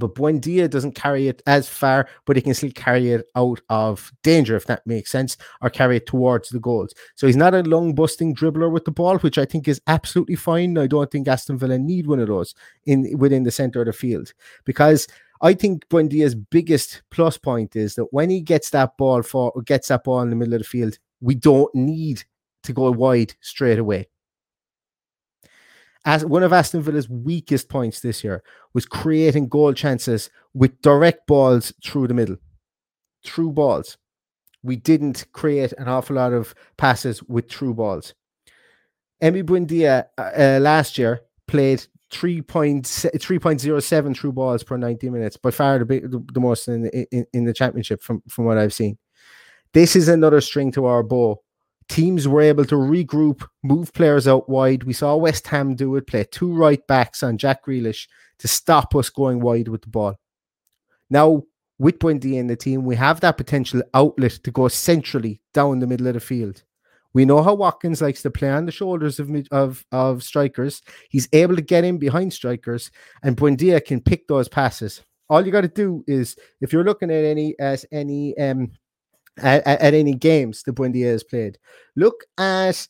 But 0.00 0.14
Buendia 0.14 0.68
doesn't 0.68 0.96
carry 0.96 1.28
it 1.28 1.42
as 1.46 1.68
far, 1.68 2.08
but 2.24 2.34
he 2.34 2.42
can 2.42 2.54
still 2.54 2.72
carry 2.72 3.10
it 3.10 3.28
out 3.36 3.60
of 3.68 4.12
danger, 4.22 4.56
if 4.56 4.66
that 4.66 4.86
makes 4.86 5.12
sense, 5.12 5.36
or 5.62 5.70
carry 5.70 5.98
it 5.98 6.06
towards 6.06 6.48
the 6.48 6.58
goals. 6.58 6.92
So 7.14 7.26
he's 7.26 7.36
not 7.36 7.54
a 7.54 7.62
long 7.62 7.94
busting 7.94 8.34
dribbler 8.34 8.72
with 8.72 8.84
the 8.84 8.90
ball, 8.90 9.18
which 9.18 9.38
I 9.38 9.44
think 9.44 9.68
is 9.68 9.80
absolutely 9.86 10.36
fine. 10.36 10.76
I 10.78 10.86
don't 10.86 11.10
think 11.10 11.28
Aston 11.28 11.58
Villa 11.58 11.78
need 11.78 12.06
one 12.06 12.18
of 12.18 12.28
those 12.28 12.54
in 12.86 13.16
within 13.18 13.44
the 13.44 13.50
center 13.50 13.80
of 13.80 13.86
the 13.86 13.92
field 13.92 14.32
because 14.64 15.06
I 15.42 15.54
think 15.54 15.88
Buendia's 15.88 16.34
biggest 16.34 17.02
plus 17.10 17.38
point 17.38 17.76
is 17.76 17.94
that 17.94 18.12
when 18.12 18.30
he 18.30 18.40
gets 18.40 18.70
that 18.70 18.96
ball 18.96 19.22
for 19.22 19.52
gets 19.64 19.88
that 19.88 20.04
ball 20.04 20.20
in 20.22 20.30
the 20.30 20.36
middle 20.36 20.54
of 20.54 20.60
the 20.60 20.64
field, 20.64 20.98
we 21.20 21.34
don't 21.34 21.74
need 21.74 22.24
to 22.62 22.72
go 22.72 22.90
wide 22.90 23.34
straight 23.40 23.78
away 23.78 24.08
as 26.04 26.24
one 26.24 26.42
of 26.42 26.52
Aston 26.52 26.82
Villa's 26.82 27.08
weakest 27.08 27.68
points 27.68 28.00
this 28.00 28.24
year 28.24 28.42
was 28.72 28.86
creating 28.86 29.48
goal 29.48 29.72
chances 29.72 30.30
with 30.54 30.80
direct 30.82 31.26
balls 31.26 31.72
through 31.84 32.08
the 32.08 32.14
middle, 32.14 32.36
through 33.24 33.52
balls. 33.52 33.98
We 34.62 34.76
didn't 34.76 35.26
create 35.32 35.72
an 35.78 35.88
awful 35.88 36.16
lot 36.16 36.32
of 36.32 36.54
passes 36.76 37.22
with 37.22 37.48
true 37.48 37.74
balls. 37.74 38.14
Emi 39.22 39.42
Buendia 39.42 40.06
uh, 40.16 40.30
uh, 40.36 40.58
last 40.60 40.98
year 40.98 41.20
played 41.46 41.86
3.07 42.10 44.14
true 44.14 44.32
balls 44.32 44.62
per 44.62 44.76
90 44.76 45.10
minutes, 45.10 45.36
by 45.36 45.50
far 45.50 45.78
the, 45.78 45.84
big, 45.84 46.10
the, 46.10 46.24
the 46.32 46.40
most 46.40 46.68
in 46.68 46.86
in, 46.86 47.26
in 47.32 47.44
the 47.44 47.52
championship 47.52 48.02
from, 48.02 48.22
from 48.28 48.46
what 48.46 48.58
I've 48.58 48.74
seen. 48.74 48.98
This 49.72 49.94
is 49.94 50.08
another 50.08 50.40
string 50.40 50.72
to 50.72 50.86
our 50.86 51.02
bow 51.02 51.40
teams 51.90 52.28
were 52.28 52.40
able 52.40 52.64
to 52.64 52.76
regroup, 52.76 53.46
move 53.62 53.92
players 53.92 54.28
out 54.28 54.48
wide. 54.48 54.84
We 54.84 54.92
saw 54.92 55.16
West 55.16 55.46
Ham 55.48 55.74
do 55.74 55.96
it, 55.96 56.06
play 56.06 56.24
two 56.24 56.54
right 56.54 56.80
backs 56.86 57.22
on 57.22 57.36
Jack 57.36 57.66
Grealish 57.66 58.06
to 58.38 58.48
stop 58.48 58.94
us 58.94 59.10
going 59.10 59.40
wide 59.40 59.68
with 59.68 59.82
the 59.82 59.88
ball. 59.88 60.14
Now, 61.10 61.42
with 61.78 61.98
Buendia 61.98 62.38
in 62.38 62.46
the 62.46 62.56
team, 62.56 62.84
we 62.84 62.94
have 62.94 63.20
that 63.20 63.36
potential 63.36 63.82
outlet 63.92 64.38
to 64.44 64.50
go 64.52 64.68
centrally 64.68 65.40
down 65.52 65.80
the 65.80 65.86
middle 65.86 66.06
of 66.06 66.14
the 66.14 66.20
field. 66.20 66.62
We 67.12 67.24
know 67.24 67.42
how 67.42 67.54
Watkins 67.54 68.00
likes 68.00 68.22
to 68.22 68.30
play 68.30 68.50
on 68.50 68.66
the 68.66 68.72
shoulders 68.72 69.18
of, 69.18 69.28
of, 69.50 69.84
of 69.90 70.22
strikers. 70.22 70.82
He's 71.08 71.28
able 71.32 71.56
to 71.56 71.62
get 71.62 71.82
in 71.82 71.98
behind 71.98 72.32
strikers, 72.32 72.92
and 73.24 73.36
Buendia 73.36 73.84
can 73.84 74.00
pick 74.00 74.28
those 74.28 74.48
passes. 74.48 75.02
All 75.28 75.44
you 75.44 75.50
got 75.50 75.62
to 75.62 75.68
do 75.68 76.04
is, 76.06 76.36
if 76.60 76.72
you're 76.72 76.84
looking 76.84 77.10
at 77.10 77.24
any 77.24 77.58
as 77.58 77.84
any 77.90 78.38
um, 78.38 78.70
at, 79.38 79.66
at, 79.66 79.94
any 79.94 80.14
games 80.14 80.62
the 80.62 80.72
Buendia 80.72 81.06
has 81.06 81.24
played. 81.24 81.58
Look 81.96 82.24
at 82.38 82.86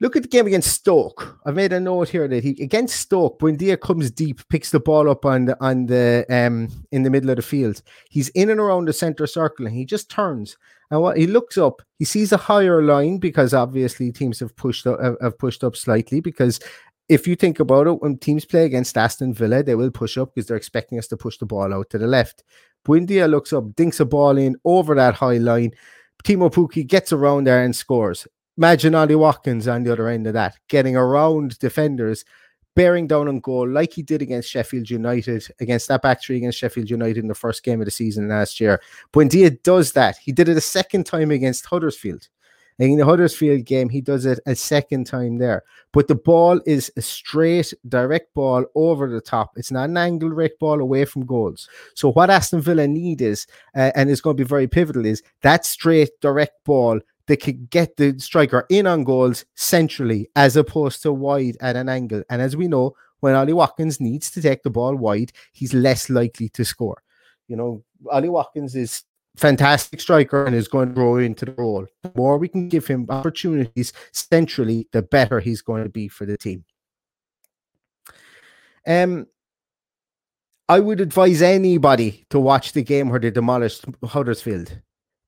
look 0.00 0.16
at 0.16 0.22
the 0.22 0.28
game 0.28 0.46
against 0.46 0.72
Stoke. 0.72 1.38
I've 1.46 1.54
made 1.54 1.72
a 1.72 1.80
note 1.80 2.08
here 2.08 2.28
that 2.28 2.44
he 2.44 2.50
against 2.62 2.96
Stoke, 2.96 3.38
Buendia 3.38 3.80
comes 3.80 4.10
deep, 4.10 4.40
picks 4.48 4.70
the 4.70 4.80
ball 4.80 5.08
up 5.10 5.24
on 5.24 5.46
the 5.46 5.56
on 5.64 5.86
the 5.86 6.26
um 6.30 6.68
in 6.92 7.02
the 7.02 7.10
middle 7.10 7.30
of 7.30 7.36
the 7.36 7.42
field. 7.42 7.82
He's 8.10 8.28
in 8.30 8.50
and 8.50 8.60
around 8.60 8.86
the 8.86 8.92
center 8.92 9.26
circle 9.26 9.66
and 9.66 9.74
he 9.74 9.84
just 9.84 10.10
turns. 10.10 10.56
And 10.90 11.00
what 11.00 11.16
he 11.16 11.26
looks 11.26 11.58
up, 11.58 11.82
he 11.98 12.04
sees 12.04 12.30
a 12.32 12.36
higher 12.36 12.82
line 12.82 13.18
because 13.18 13.54
obviously 13.54 14.12
teams 14.12 14.40
have 14.40 14.54
pushed 14.54 14.86
up, 14.86 15.00
have 15.20 15.38
pushed 15.38 15.64
up 15.64 15.76
slightly 15.76 16.20
because 16.20 16.60
if 17.08 17.26
you 17.26 17.36
think 17.36 17.60
about 17.60 17.86
it, 17.86 18.00
when 18.00 18.18
teams 18.18 18.44
play 18.44 18.64
against 18.64 18.96
Aston 18.96 19.34
Villa, 19.34 19.62
they 19.62 19.74
will 19.74 19.90
push 19.90 20.16
up 20.16 20.34
because 20.34 20.46
they're 20.46 20.56
expecting 20.56 20.98
us 20.98 21.06
to 21.08 21.16
push 21.16 21.36
the 21.38 21.46
ball 21.46 21.74
out 21.74 21.90
to 21.90 21.98
the 21.98 22.06
left. 22.06 22.42
Buendia 22.84 23.28
looks 23.28 23.52
up, 23.52 23.74
dinks 23.76 24.00
a 24.00 24.04
ball 24.04 24.36
in 24.36 24.56
over 24.64 24.94
that 24.94 25.14
high 25.14 25.38
line. 25.38 25.72
Teemu 26.24 26.52
Pukki 26.52 26.86
gets 26.86 27.12
around 27.12 27.46
there 27.46 27.64
and 27.64 27.74
scores. 27.74 28.26
Imagine 28.56 28.94
Ollie 28.94 29.14
Watkins 29.16 29.66
on 29.66 29.82
the 29.82 29.92
other 29.92 30.08
end 30.08 30.26
of 30.26 30.34
that, 30.34 30.56
getting 30.68 30.96
around 30.96 31.58
defenders, 31.58 32.24
bearing 32.76 33.06
down 33.06 33.28
on 33.28 33.40
goal 33.40 33.68
like 33.68 33.92
he 33.92 34.02
did 34.02 34.22
against 34.22 34.50
Sheffield 34.50 34.88
United, 34.88 35.46
against 35.60 35.88
that 35.88 36.02
back 36.02 36.22
three 36.22 36.36
against 36.36 36.58
Sheffield 36.58 36.88
United 36.88 37.18
in 37.18 37.28
the 37.28 37.34
first 37.34 37.62
game 37.64 37.80
of 37.80 37.84
the 37.84 37.90
season 37.90 38.28
last 38.28 38.60
year. 38.60 38.80
Buendia 39.12 39.60
does 39.62 39.92
that. 39.92 40.16
He 40.18 40.32
did 40.32 40.48
it 40.48 40.56
a 40.56 40.62
second 40.62 41.04
time 41.04 41.30
against 41.30 41.66
Huddersfield. 41.66 42.28
In 42.78 42.98
the 42.98 43.04
Huddersfield 43.04 43.64
game, 43.66 43.88
he 43.88 44.00
does 44.00 44.26
it 44.26 44.40
a 44.46 44.56
second 44.56 45.04
time 45.04 45.38
there. 45.38 45.62
But 45.92 46.08
the 46.08 46.16
ball 46.16 46.60
is 46.66 46.90
a 46.96 47.02
straight, 47.02 47.72
direct 47.88 48.34
ball 48.34 48.64
over 48.74 49.08
the 49.08 49.20
top. 49.20 49.52
It's 49.56 49.70
not 49.70 49.90
an 49.90 49.96
angle 49.96 50.30
direct 50.30 50.58
ball 50.58 50.80
away 50.80 51.04
from 51.04 51.24
goals. 51.24 51.68
So 51.94 52.10
what 52.10 52.30
Aston 52.30 52.60
Villa 52.60 52.88
need 52.88 53.20
is, 53.20 53.46
uh, 53.76 53.92
and 53.94 54.10
it's 54.10 54.20
going 54.20 54.36
to 54.36 54.42
be 54.42 54.48
very 54.48 54.66
pivotal, 54.66 55.06
is 55.06 55.22
that 55.42 55.64
straight, 55.64 56.10
direct 56.20 56.64
ball 56.64 56.98
that 57.26 57.36
could 57.38 57.70
get 57.70 57.96
the 57.96 58.18
striker 58.18 58.66
in 58.68 58.86
on 58.86 59.04
goals 59.04 59.44
centrally 59.54 60.28
as 60.34 60.56
opposed 60.56 61.00
to 61.02 61.12
wide 61.12 61.56
at 61.60 61.76
an 61.76 61.88
angle. 61.88 62.24
And 62.28 62.42
as 62.42 62.56
we 62.56 62.66
know, 62.66 62.96
when 63.20 63.34
Ollie 63.34 63.52
Watkins 63.52 64.00
needs 64.00 64.30
to 64.32 64.42
take 64.42 64.62
the 64.64 64.70
ball 64.70 64.96
wide, 64.96 65.32
he's 65.52 65.72
less 65.72 66.10
likely 66.10 66.48
to 66.50 66.64
score. 66.64 67.02
You 67.48 67.56
know, 67.56 67.84
Ollie 68.10 68.28
Watkins 68.28 68.74
is 68.74 69.04
fantastic 69.36 70.00
striker 70.00 70.44
and 70.44 70.54
is 70.54 70.68
going 70.68 70.88
to 70.88 70.94
grow 70.94 71.16
into 71.16 71.44
the 71.44 71.52
role. 71.52 71.86
The 72.02 72.12
more 72.14 72.38
we 72.38 72.48
can 72.48 72.68
give 72.68 72.86
him 72.86 73.06
opportunities 73.08 73.92
centrally, 74.12 74.88
the 74.92 75.02
better 75.02 75.40
he's 75.40 75.62
going 75.62 75.84
to 75.84 75.90
be 75.90 76.08
for 76.08 76.24
the 76.24 76.36
team. 76.36 76.64
Um, 78.86 79.26
I 80.68 80.80
would 80.80 81.00
advise 81.00 81.42
anybody 81.42 82.24
to 82.30 82.38
watch 82.38 82.72
the 82.72 82.82
game 82.82 83.10
where 83.10 83.20
they 83.20 83.30
demolished 83.30 83.84
Huddersfield. 84.04 84.80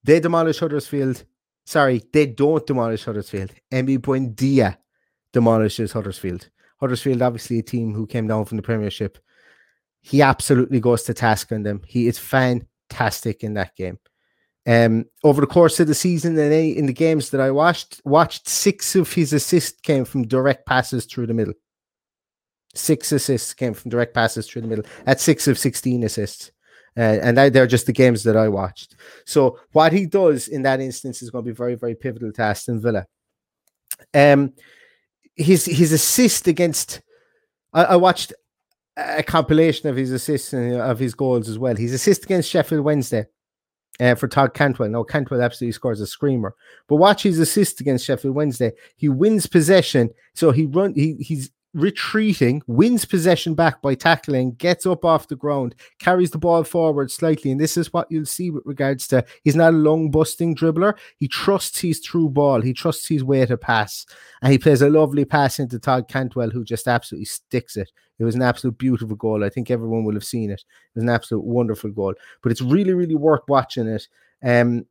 They 0.05 0.21
demolished 0.21 0.61
Huddersfield. 0.61 1.25
Sorry, 1.65 2.03
they 2.13 2.27
don't 2.27 2.67
demolish 2.67 3.05
Huddersfield. 3.05 3.53
Emi 3.73 3.99
Buendia 3.99 4.77
demolishes 5.33 5.93
Huddersfield. 5.93 6.49
Huddersfield, 6.79 7.23
obviously, 7.23 7.59
a 7.59 7.63
team 7.63 7.93
who 7.93 8.07
came 8.07 8.29
down 8.29 8.45
from 8.45 8.57
the 8.57 8.63
Premiership. 8.63 9.19
He 10.01 10.23
absolutely 10.23 10.79
goes 10.79 11.03
to 11.05 11.15
task 11.15 11.51
on 11.51 11.65
them. 11.65 11.83
He 11.87 12.07
is 12.07 12.19
fantastic 12.97 13.45
in 13.45 13.55
that 13.55 13.75
game. 13.77 13.99
Um, 14.67 15.05
over 15.23 15.41
the 15.41 15.47
course 15.47 15.79
of 15.79 15.87
the 15.87 15.95
season 15.95 16.37
and 16.39 16.53
in 16.53 16.87
the 16.87 16.93
games 16.93 17.31
that 17.31 17.41
I 17.41 17.53
watched, 17.53 18.01
watched 18.05 18.49
six 18.49 18.97
of 18.97 19.13
his 19.13 19.33
assists 19.33 19.81
came 19.81 20.05
from 20.05 20.27
direct 20.27 20.67
passes 20.67 21.05
through 21.05 21.29
the 21.29 21.35
middle. 21.35 21.55
Six 22.75 23.13
assists 23.13 23.55
came 23.55 23.75
from 23.75 23.91
direct 23.91 24.13
passes 24.13 24.49
through 24.49 24.63
the 24.63 24.69
middle. 24.69 24.85
At 25.07 25.21
six 25.21 25.47
of 25.47 25.59
sixteen 25.59 26.03
assists, 26.03 26.51
uh, 26.97 27.19
and 27.23 27.39
they're 27.39 27.67
just 27.67 27.87
the 27.87 27.93
games 27.93 28.25
that 28.25 28.37
I 28.37 28.49
watched. 28.49 28.97
So 29.25 29.61
what 29.73 29.93
he 29.93 30.05
does 30.05 30.49
in 30.49 30.63
that 30.63 30.81
instance 30.81 31.23
is 31.23 31.31
going 31.31 31.45
to 31.45 31.51
be 31.51 31.55
very, 31.55 31.77
very 31.77 31.95
pivotal 31.95 32.33
to 32.33 32.43
Aston 32.43 32.81
Villa. 32.81 33.07
Um, 34.13 34.53
his 35.37 35.65
his 35.65 35.93
assist 35.93 36.49
against, 36.49 37.01
I, 37.73 37.85
I 37.85 37.97
watched 37.97 38.35
a 38.97 39.23
compilation 39.23 39.89
of 39.89 39.97
his 39.97 40.11
assists 40.11 40.53
and 40.53 40.77
of 40.77 40.99
his 40.99 41.15
goals 41.15 41.49
as 41.49 41.59
well. 41.59 41.77
His 41.77 41.93
assist 41.93 42.25
against 42.25 42.51
Sheffield 42.51 42.85
Wednesday 42.85 43.27
uh, 44.01 44.15
for 44.15 44.29
Todd 44.29 44.55
Cantwell. 44.55 44.89
No, 44.89 45.05
Cantwell 45.05 45.43
absolutely 45.43 45.73
scores 45.73 46.01
a 46.01 46.07
screamer. 46.07 46.55
But 46.89 46.97
watch 46.97 47.23
his 47.23 47.39
assist 47.39 47.81
against 47.81 48.05
Sheffield 48.05 48.35
Wednesday. 48.35 48.73
He 48.97 49.09
wins 49.09 49.47
possession, 49.47 50.11
so 50.35 50.51
he 50.51 50.67
run. 50.67 50.95
He 50.95 51.17
he's 51.21 51.51
retreating, 51.77 52.63
wins 52.67 53.05
possession 53.05 53.55
back 53.55 53.83
by 53.83 53.95
tackling, 53.95 54.53
gets 54.53 54.87
up 54.87 55.05
off 55.05 55.29
the 55.29 55.37
ground, 55.37 55.75
carries 55.99 56.31
the 56.31 56.39
ball 56.39 56.65
forward 56.65 57.11
slightly. 57.11 57.51
And 57.51 57.61
this 57.61 57.77
is 57.77 57.93
what 57.93 58.11
you'll 58.11 58.25
see 58.25 58.51
with 58.51 58.65
regards 58.65 59.07
to 59.09 59.25
he's 59.45 59.55
not 59.55 59.75
a 59.75 59.77
long 59.77 60.11
busting 60.11 60.57
dribbler. 60.57 60.97
He 61.19 61.29
trusts 61.29 61.81
his 61.81 62.01
through 62.01 62.31
ball, 62.31 62.63
he 62.63 62.73
trusts 62.73 63.07
his 63.07 63.23
way 63.23 63.45
to 63.45 63.59
pass. 63.59 64.07
And 64.43 64.51
he 64.51 64.59
plays 64.59 64.81
a 64.81 64.89
lovely 64.89 65.27
pass 65.27 65.59
into 65.59 65.79
Todd 65.79 66.09
Cantwell, 66.09 66.51
who 66.51 66.65
just 66.65 66.89
absolutely 66.89 67.27
sticks 67.27 67.77
it. 67.77 67.93
It 68.19 68.25
was 68.25 68.35
an 68.35 68.43
absolute 68.43 68.79
beautiful 68.79 69.15
goal. 69.15 69.45
I 69.45 69.51
think 69.51 69.71
everyone 69.71 70.05
will 70.05 70.15
have 70.15 70.25
seen 70.25 70.51
it. 70.51 70.65
It 70.65 70.95
was 70.95 71.05
an 71.05 71.11
absolute 71.11 71.45
wonderful 71.45 71.91
goal. 71.91 72.15
But 72.43 72.53
it's 72.53 72.63
really, 72.63 72.95
really 72.95 73.15
worth 73.15 73.43
watching 73.49 73.87
it. 73.87 74.09
Um, 74.43 74.87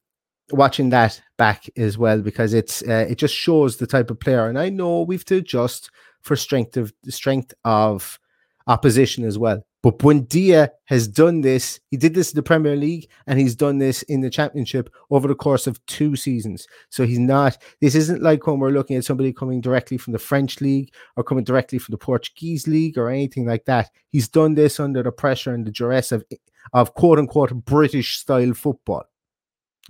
watching 0.51 0.89
that 0.91 1.19
back 1.37 1.65
as 1.75 1.97
well 1.97 2.21
because 2.21 2.53
it's 2.53 2.83
uh, 2.83 3.07
it 3.09 3.15
just 3.15 3.33
shows 3.33 3.77
the 3.77 3.87
type 3.87 4.11
of 4.11 4.19
player 4.19 4.47
and 4.47 4.59
I 4.59 4.69
know 4.69 5.01
we've 5.01 5.25
to 5.25 5.37
adjust 5.37 5.89
for 6.25 6.35
strength 6.35 6.75
of 6.75 6.91
strength 7.07 7.53
of 7.63 8.19
opposition 8.67 9.23
as 9.23 9.37
well. 9.37 9.63
But 9.83 9.99
Buendia 9.99 10.69
has 10.85 11.07
done 11.07 11.41
this. 11.41 11.79
He 11.91 11.97
did 11.97 12.15
this 12.15 12.31
in 12.31 12.35
the 12.35 12.41
Premier 12.41 12.75
League 12.75 13.07
and 13.27 13.39
he's 13.39 13.55
done 13.55 13.77
this 13.77 14.01
in 14.01 14.21
the 14.21 14.31
Championship 14.31 14.89
over 15.11 15.27
the 15.27 15.35
course 15.35 15.67
of 15.67 15.85
two 15.85 16.15
seasons. 16.15 16.65
So 16.89 17.05
he's 17.05 17.19
not, 17.19 17.59
this 17.81 17.93
isn't 17.93 18.23
like 18.23 18.47
when 18.47 18.57
we're 18.57 18.71
looking 18.71 18.97
at 18.97 19.05
somebody 19.05 19.31
coming 19.31 19.61
directly 19.61 19.97
from 19.97 20.13
the 20.13 20.19
French 20.19 20.59
League 20.59 20.91
or 21.15 21.23
coming 21.23 21.43
directly 21.43 21.77
from 21.77 21.93
the 21.93 21.99
Portuguese 21.99 22.67
League 22.67 22.97
or 22.97 23.11
anything 23.11 23.45
like 23.45 23.65
that. 23.65 23.91
He's 24.09 24.27
done 24.27 24.55
this 24.55 24.79
under 24.79 25.03
the 25.03 25.11
pressure 25.11 25.53
and 25.53 25.67
the 25.67 25.71
duress 25.71 26.11
of, 26.11 26.25
of 26.73 26.95
quote 26.95 27.19
unquote 27.19 27.53
British 27.65 28.17
style 28.17 28.55
football. 28.55 29.03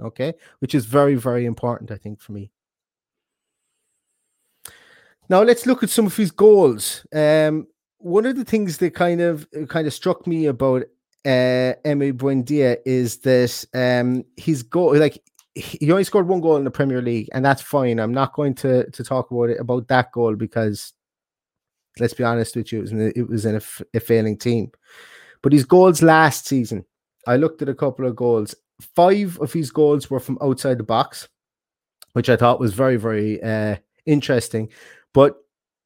Okay. 0.02 0.34
Which 0.60 0.76
is 0.76 0.84
very, 0.84 1.16
very 1.16 1.46
important, 1.46 1.90
I 1.90 1.96
think, 1.96 2.20
for 2.20 2.34
me. 2.34 2.52
Now 5.30 5.42
let's 5.42 5.66
look 5.66 5.84
at 5.84 5.90
some 5.90 6.06
of 6.06 6.16
his 6.16 6.32
goals. 6.32 7.06
Um, 7.14 7.68
one 7.98 8.26
of 8.26 8.36
the 8.36 8.46
things 8.46 8.78
that 8.78 8.94
kind 8.94 9.22
of 9.22 9.48
kind 9.68 9.88
of 9.88 9.94
struck 9.94 10.28
me 10.28 10.46
about 10.46 10.84
uh, 11.26 11.74
Emi 11.84 12.14
Buendia 12.14 12.78
is 12.86 13.18
that 13.20 13.66
um, 13.74 14.24
his 14.38 14.62
goal, 14.62 14.96
like 14.98 15.22
he 15.56 15.92
only 15.92 16.04
scored 16.04 16.28
one 16.28 16.42
goal 16.42 16.58
in 16.58 16.66
the 16.66 16.72
Premier 16.72 17.02
League, 17.02 17.30
and 17.34 17.44
that's 17.44 17.62
fine. 17.62 18.00
I'm 18.00 18.14
not 18.14 18.34
going 18.34 18.54
to 18.56 18.90
to 18.90 19.04
talk 19.04 19.32
about 19.32 19.50
it 19.50 19.60
about 19.60 19.88
that 19.88 20.12
goal 20.12 20.36
because 20.36 20.94
let's 22.00 22.14
be 22.14 22.24
honest 22.24 22.56
with 22.56 22.72
you, 22.72 22.80
it 22.80 22.82
was 22.82 22.92
in 22.92 23.02
a, 23.02 23.12
it 23.16 23.28
was 23.28 23.46
in 23.46 23.56
a, 23.56 23.62
a 23.96 24.00
failing 24.00 24.38
team. 24.38 24.72
But 25.42 25.54
his 25.54 25.66
goals 25.66 26.04
last 26.04 26.46
season, 26.46 26.86
I 27.26 27.38
looked 27.38 27.62
at 27.62 27.70
a 27.70 27.76
couple 27.76 28.06
of 28.06 28.16
goals. 28.16 28.54
Five 28.96 29.40
of 29.40 29.54
his 29.54 29.72
goals 29.72 30.10
were 30.10 30.20
from 30.20 30.38
outside 30.42 30.78
the 30.78 30.84
box, 30.84 31.30
which 32.14 32.30
I 32.30 32.36
thought 32.36 32.60
was 32.60 32.74
very 32.74 32.98
very 32.98 33.42
uh, 33.42 33.78
interesting. 34.06 34.70
But 35.16 35.38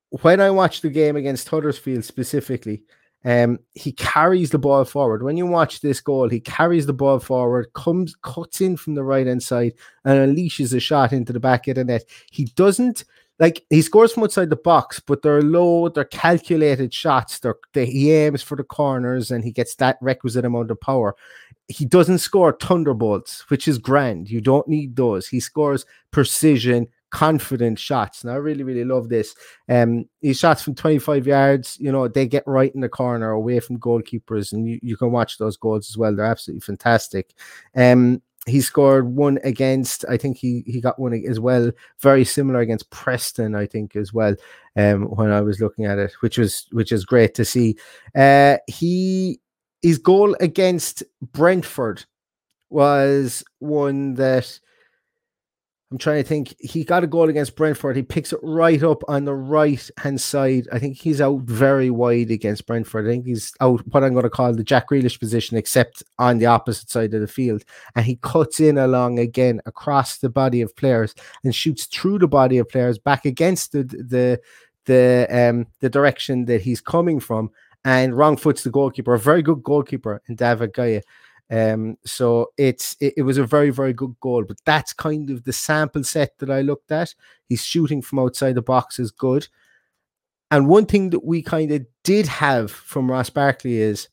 when 0.10 0.42
I 0.42 0.50
watch 0.50 0.82
the 0.82 0.90
game 0.90 1.16
against 1.16 1.48
Huddersfield 1.48 2.04
specifically, 2.04 2.82
um, 3.24 3.60
he 3.76 3.92
carries 3.92 4.50
the 4.50 4.58
ball 4.58 4.84
forward. 4.86 5.22
When 5.22 5.38
you 5.38 5.46
watch 5.46 5.82
this 5.82 6.02
goal, 6.02 6.30
he 6.30 6.40
carries 6.40 6.88
the 6.88 6.94
ball 6.94 7.20
forward, 7.20 7.72
comes, 7.74 8.16
cuts 8.24 8.60
in 8.60 8.76
from 8.76 8.96
the 8.96 9.04
right 9.04 9.28
hand 9.28 9.44
side, 9.44 9.74
and 10.04 10.36
unleashes 10.36 10.74
a 10.76 10.80
shot 10.80 11.14
into 11.14 11.32
the 11.32 11.40
back 11.40 11.68
of 11.68 11.76
the 11.76 11.84
net. 11.84 12.06
He 12.32 12.46
doesn't 12.56 13.04
like 13.38 13.64
he 13.70 13.84
scores 13.84 14.14
from 14.14 14.24
outside 14.24 14.50
the 14.50 14.56
box, 14.56 15.00
but 15.00 15.22
they're 15.22 15.44
low, 15.44 15.90
they're 15.90 16.06
calculated 16.06 16.92
shots. 16.92 17.38
They're 17.38 17.56
they, 17.74 17.86
he 17.86 18.12
aims 18.12 18.42
for 18.42 18.56
the 18.58 18.64
corners 18.64 19.30
and 19.30 19.44
he 19.44 19.52
gets 19.52 19.76
that 19.76 20.00
requisite 20.02 20.44
amount 20.44 20.72
of 20.72 20.82
power. 20.82 21.16
He 21.68 21.86
doesn't 21.86 22.18
score 22.18 22.58
thunderbolts, 22.60 23.48
which 23.52 23.68
is 23.68 23.78
grand. 23.78 24.28
You 24.28 24.42
don't 24.42 24.68
need 24.68 24.96
those. 24.96 25.28
He 25.28 25.40
scores 25.40 25.86
precision, 26.10 26.88
confident 27.10 27.80
shots. 27.80 28.24
And 28.24 28.32
I 28.32 28.36
really, 28.36 28.64
really 28.64 28.86
love 28.86 29.10
this. 29.10 29.36
Um, 29.68 30.06
these 30.22 30.40
shots 30.40 30.62
from 30.62 30.76
25 30.76 31.28
yards, 31.28 31.78
you 31.80 31.92
know, 31.92 32.08
they 32.08 32.28
get 32.28 32.44
right 32.46 32.74
in 32.74 32.82
the 32.82 32.90
corner 32.90 33.32
away 33.32 33.60
from 33.60 33.80
goalkeepers, 33.80 34.54
and 34.54 34.68
you, 34.68 34.80
you 34.82 34.98
can 34.98 35.12
watch 35.12 35.38
those 35.38 35.58
goals 35.58 35.90
as 35.90 35.98
well. 35.98 36.16
They're 36.16 36.26
absolutely 36.26 36.62
fantastic. 36.62 37.34
Um, 37.76 38.22
he 38.48 38.62
scored 38.62 39.06
one 39.06 39.38
against 39.44 40.06
i 40.10 40.16
think 40.16 40.38
he 40.38 40.64
he 40.66 40.80
got 40.80 40.98
one 40.98 41.14
as 41.28 41.40
well 41.40 41.72
very 42.00 42.24
similar 42.24 42.60
against 42.62 42.90
preston 42.90 43.54
i 43.54 43.66
think 43.66 43.96
as 43.96 44.14
well 44.14 44.34
um 44.78 45.04
when 45.04 45.30
i 45.30 45.42
was 45.42 45.60
looking 45.60 45.86
at 45.86 46.00
it 46.00 46.14
which 46.22 46.38
was 46.38 46.66
which 46.72 46.92
is 46.92 47.06
great 47.06 47.36
to 47.36 47.44
see 47.44 47.76
uh 48.16 48.56
he 48.68 49.40
his 49.82 49.98
goal 49.98 50.36
against 50.40 51.04
brentford 51.34 52.06
was 52.70 53.44
one 53.60 54.14
that 54.14 54.60
I'm 55.92 55.98
trying 55.98 56.22
to 56.22 56.28
think. 56.28 56.56
He 56.60 56.84
got 56.84 57.04
a 57.04 57.08
goal 57.08 57.30
against 57.30 57.56
Brentford. 57.56 57.96
He 57.96 58.04
picks 58.04 58.32
it 58.32 58.40
right 58.44 58.82
up 58.84 59.02
on 59.08 59.26
the 59.26 59.34
right 59.34 59.90
hand 59.98 60.22
side. 60.22 60.68
I 60.72 60.78
think 60.78 60.98
he's 60.98 61.20
out 61.20 61.42
very 61.42 61.90
wide 61.90 62.30
against 62.30 62.68
Brentford. 62.68 63.08
I 63.08 63.10
think 63.10 63.26
he's 63.26 63.52
out 63.60 63.82
what 63.88 64.04
I'm 64.04 64.14
going 64.14 64.24
to 64.24 64.30
call 64.30 64.54
the 64.54 64.64
Jack 64.64 64.90
Grealish 64.90 65.20
position, 65.20 65.58
except 65.58 66.04
on 66.20 66.38
the 66.38 66.46
opposite 66.46 66.92
side 66.92 67.16
of 67.16 67.22
the 67.22 67.28
field. 67.28 67.64
And 67.96 68.06
he 68.06 68.18
cuts 68.18 68.60
in 68.60 68.78
along 68.78 69.18
again 69.18 69.62
across 69.66 70.20
the 70.20 70.30
body 70.30 70.62
of 70.62 70.76
players 70.76 71.16
and 71.44 71.56
shoots 71.56 71.86
through 71.86 72.20
the 72.20 72.28
body 72.28 72.60
of 72.60 72.70
players 72.70 73.00
back 73.00 73.26
against 73.26 73.72
the 73.72 73.84
the 73.84 74.40
the 74.86 75.28
um 75.32 75.66
the 75.80 75.90
direction 75.90 76.46
that 76.46 76.62
he's 76.62 76.82
coming 76.82 77.20
from 77.20 77.50
and 77.84 78.16
wrong 78.16 78.38
foots 78.38 78.64
the 78.64 78.70
goalkeeper. 78.70 79.16
A 79.16 79.20
very 79.20 79.42
good 79.42 79.64
goalkeeper 79.64 80.22
in 80.28 80.36
David 80.36 80.74
Raya. 80.74 81.02
Um, 81.52 81.98
so 82.06 82.52
it's 82.58 82.96
it, 83.00 83.16
it, 83.18 83.22
was 83.24 83.40
a 83.40 83.44
very 83.44 83.72
very 83.72 83.94
good 83.94 84.16
goal, 84.20 84.44
but 84.44 84.58
that's 84.66 84.94
kind 84.94 85.32
of 85.32 85.44
the 85.44 85.54
sample 85.54 86.04
set 86.04 86.38
that 86.38 86.52
I 86.52 86.62
looked 86.62 86.92
at. 86.92 87.16
He's 87.48 87.64
shooting 87.64 88.02
from 88.04 88.20
outside 88.20 88.54
the 88.54 88.62
box 88.62 89.00
is 89.00 89.10
good, 89.10 89.48
and 90.52 90.68
one 90.68 90.86
thing 90.86 91.10
that 91.10 91.26
we 91.26 91.42
kind 91.42 91.72
of 91.72 91.86
did 92.04 92.28
have 92.28 92.70
from 92.72 93.10
Ross 93.10 93.32
Barkley 93.32 93.78
is 93.78 94.10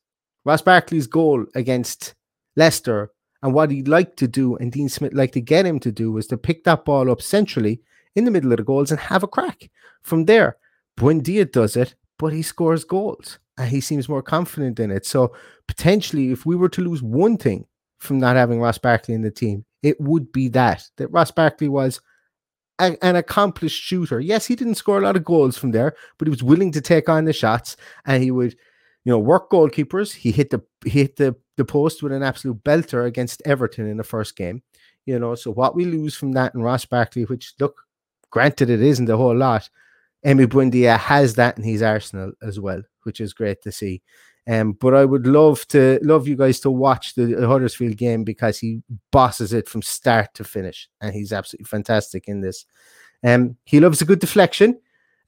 Ross 0.46 0.62
Barkley's 0.62 1.07
goal 1.07 1.44
against 1.55 2.14
Leicester, 2.57 3.11
and 3.42 3.53
what 3.53 3.70
he'd 3.70 3.88
like 3.88 4.16
to 4.16 4.27
do, 4.27 4.57
and 4.57 4.72
Dean 4.72 4.88
Smith 4.88 5.12
liked 5.12 5.35
to 5.35 5.42
get 5.42 5.66
him 5.66 5.79
to 5.81 5.92
do, 5.92 6.12
was 6.12 6.27
to 6.29 6.38
pick 6.38 6.64
that 6.64 6.87
ball 6.87 7.11
up 7.11 7.20
centrally 7.20 7.83
in 8.14 8.25
the 8.25 8.31
middle 8.31 8.53
of 8.53 8.57
the 8.57 8.64
goals 8.64 8.90
and 8.90 8.99
have 8.99 9.22
a 9.22 9.29
crack 9.29 9.70
from 10.03 10.25
there. 10.25 10.57
Buendia 10.99 11.51
does 11.51 11.77
it, 11.77 11.94
but 12.18 12.33
he 12.33 12.40
scores 12.40 12.85
goals 12.85 13.38
and 13.59 13.71
he 13.71 13.81
seems 13.81 14.09
more 14.09 14.23
confident 14.23 14.79
in 14.81 14.90
it. 14.90 15.07
So 15.07 15.35
potentially, 15.66 16.31
if 16.31 16.47
we 16.47 16.57
were 16.57 16.69
to 16.71 16.83
lose 16.83 17.03
one 17.03 17.37
thing 17.37 17.66
from 17.99 18.19
not 18.19 18.37
having 18.37 18.61
Ross 18.61 18.79
Barkley 18.79 19.14
in 19.14 19.23
the 19.23 19.31
team, 19.31 19.64
it 19.83 20.01
would 20.01 20.33
be 20.33 20.49
that 20.49 20.85
that 20.97 21.09
Ross 21.09 21.31
Barkley 21.31 21.69
was 21.69 22.01
a, 22.79 22.97
an 23.03 23.16
accomplished 23.16 23.83
shooter. 23.83 24.21
Yes, 24.21 24.47
he 24.47 24.57
didn't 24.57 24.75
score 24.75 24.99
a 24.99 25.03
lot 25.03 25.16
of 25.16 25.25
goals 25.25 25.57
from 25.57 25.71
there, 25.71 25.95
but 26.19 26.27
he 26.27 26.31
was 26.31 26.42
willing 26.42 26.73
to 26.73 26.81
take 26.81 27.09
on 27.09 27.25
the 27.25 27.33
shots, 27.33 27.77
and 28.05 28.23
he 28.23 28.31
would, 28.31 28.53
you 29.05 29.12
know, 29.12 29.19
work 29.19 29.51
goalkeepers. 29.51 30.14
He 30.14 30.33
hit 30.33 30.51
the 30.51 30.62
he 30.85 30.90
hit 30.90 31.16
the 31.16 31.37
the 31.57 31.64
post 31.64 32.03
with 32.03 32.12
an 32.12 32.23
absolute 32.23 32.62
belter 32.64 33.07
against 33.07 33.42
Everton 33.47 33.88
in 33.88 33.97
the 33.97 34.05
first 34.05 34.37
game. 34.37 34.62
You 35.07 35.19
know, 35.19 35.37
so 35.37 35.53
what 35.53 35.77
we 35.77 35.85
lose 35.85 36.16
from 36.16 36.33
that 36.33 36.55
in 36.55 36.62
Ross 36.62 36.85
Barkley, 36.85 37.25
which 37.25 37.55
look, 37.61 37.81
granted, 38.31 38.69
it 38.69 38.83
isn't 38.83 39.09
a 39.09 39.16
whole 39.16 39.37
lot. 39.37 39.71
Emi 40.27 40.47
Buendia 40.47 40.99
has 40.99 41.35
that 41.35 41.57
in 41.57 41.62
his 41.62 41.81
arsenal 41.81 42.33
as 42.42 42.59
well 42.59 42.83
which 43.07 43.21
is 43.21 43.33
great 43.33 43.62
to 43.62 43.73
see. 43.73 44.03
Um, 44.49 44.73
but 44.73 44.95
I 44.95 45.05
would 45.05 45.27
love 45.27 45.66
to 45.69 45.99
love 46.03 46.29
you 46.29 46.37
guys 46.37 46.61
to 46.61 46.71
watch 46.71 47.14
the, 47.14 47.47
Huddersfield 47.47 47.97
game 47.97 48.23
because 48.23 48.59
he 48.59 48.83
bosses 49.11 49.53
it 49.53 49.69
from 49.69 49.83
start 49.83 50.35
to 50.35 50.45
finish, 50.45 50.88
and 51.01 51.14
he's 51.14 51.33
absolutely 51.33 51.64
fantastic 51.64 52.29
in 52.29 52.42
this. 52.42 52.64
Um, 53.25 53.57
he 53.64 53.81
loves 53.81 54.01
a 54.03 54.05
good 54.05 54.21
deflection. 54.21 54.79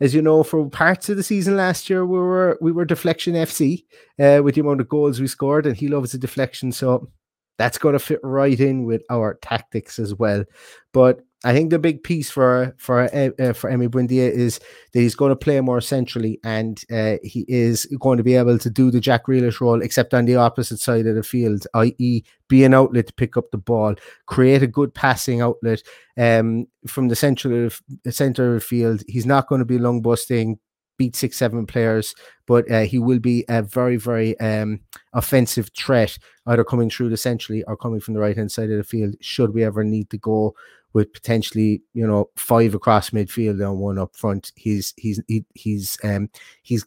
as 0.00 0.14
you 0.14 0.22
know, 0.22 0.44
for 0.44 0.68
parts 0.70 1.08
of 1.08 1.16
the 1.16 1.24
season 1.24 1.56
last 1.56 1.90
year, 1.90 2.06
we 2.06 2.18
were 2.18 2.58
we 2.60 2.70
were 2.70 2.84
deflection 2.84 3.34
FC 3.34 3.84
uh, 4.20 4.40
with 4.42 4.54
the 4.54 4.60
amount 4.60 4.80
of 4.80 4.88
goals 4.88 5.20
we 5.20 5.26
scored, 5.26 5.66
and 5.66 5.76
he 5.76 5.88
loves 5.88 6.14
a 6.14 6.18
deflection. 6.18 6.70
So 6.70 7.10
that's 7.58 7.78
going 7.78 7.94
to 7.94 7.98
fit 7.98 8.20
right 8.22 8.58
in 8.58 8.84
with 8.84 9.02
our 9.10 9.34
tactics 9.42 9.98
as 9.98 10.14
well. 10.14 10.44
But 10.92 11.22
I 11.44 11.52
think 11.52 11.70
the 11.70 11.78
big 11.78 12.02
piece 12.02 12.30
for 12.30 12.74
for 12.78 13.02
uh, 13.04 13.52
for 13.52 13.70
Emi 13.70 13.88
Buendia 13.88 14.28
is 14.28 14.58
that 14.92 15.00
he's 15.00 15.14
going 15.14 15.30
to 15.30 15.36
play 15.36 15.60
more 15.60 15.80
centrally, 15.80 16.40
and 16.42 16.82
uh, 16.90 17.18
he 17.22 17.44
is 17.46 17.86
going 18.00 18.16
to 18.16 18.24
be 18.24 18.34
able 18.34 18.58
to 18.58 18.68
do 18.68 18.90
the 18.90 18.98
Jack 18.98 19.26
Grealish 19.26 19.60
role, 19.60 19.80
except 19.80 20.14
on 20.14 20.24
the 20.24 20.34
opposite 20.34 20.80
side 20.80 21.06
of 21.06 21.14
the 21.14 21.22
field, 21.22 21.64
i.e., 21.74 22.22
be 22.48 22.64
an 22.64 22.74
outlet 22.74 23.06
to 23.06 23.12
pick 23.12 23.36
up 23.36 23.52
the 23.52 23.58
ball, 23.58 23.94
create 24.26 24.64
a 24.64 24.66
good 24.66 24.92
passing 24.94 25.40
outlet 25.40 25.80
um, 26.16 26.66
from 26.88 27.06
the 27.06 27.16
central 27.16 27.70
center 28.10 28.54
of 28.54 28.60
the 28.60 28.66
field. 28.66 29.04
He's 29.06 29.26
not 29.26 29.46
going 29.46 29.60
to 29.60 29.64
be 29.64 29.78
long 29.78 30.02
busting, 30.02 30.58
beat 30.96 31.14
six, 31.14 31.36
seven 31.36 31.66
players, 31.66 32.16
but 32.46 32.68
uh, 32.70 32.80
he 32.80 32.98
will 32.98 33.20
be 33.20 33.44
a 33.48 33.62
very, 33.62 33.96
very 33.96 34.38
um, 34.40 34.80
offensive 35.12 35.70
threat, 35.76 36.18
either 36.46 36.64
coming 36.64 36.90
through 36.90 37.10
the 37.10 37.16
centrally 37.16 37.62
or 37.64 37.76
coming 37.76 38.00
from 38.00 38.14
the 38.14 38.20
right 38.20 38.36
hand 38.36 38.50
side 38.50 38.70
of 38.70 38.76
the 38.76 38.82
field. 38.82 39.14
Should 39.20 39.54
we 39.54 39.62
ever 39.62 39.84
need 39.84 40.10
to 40.10 40.18
go 40.18 40.54
with 40.98 41.12
potentially 41.12 41.80
you 41.94 42.04
know 42.04 42.28
five 42.36 42.74
across 42.74 43.10
midfield 43.10 43.64
and 43.64 43.78
one 43.78 43.98
up 43.98 44.16
front. 44.16 44.50
He's 44.56 44.92
he's 44.96 45.22
he, 45.28 45.44
he's 45.54 45.96
um 46.02 46.28
he's 46.64 46.84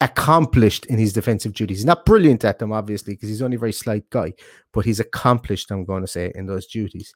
accomplished 0.00 0.86
in 0.86 0.98
his 0.98 1.12
defensive 1.12 1.52
duties. 1.52 1.78
He's 1.78 1.84
not 1.84 2.06
brilliant 2.06 2.44
at 2.44 2.60
them, 2.60 2.72
obviously, 2.72 3.14
because 3.14 3.28
he's 3.28 3.42
only 3.42 3.56
a 3.56 3.58
very 3.58 3.72
slight 3.72 4.08
guy, 4.10 4.34
but 4.72 4.84
he's 4.84 5.00
accomplished, 5.00 5.72
I'm 5.72 5.84
going 5.84 6.02
to 6.02 6.06
say, 6.06 6.30
in 6.36 6.46
those 6.46 6.68
duties. 6.68 7.12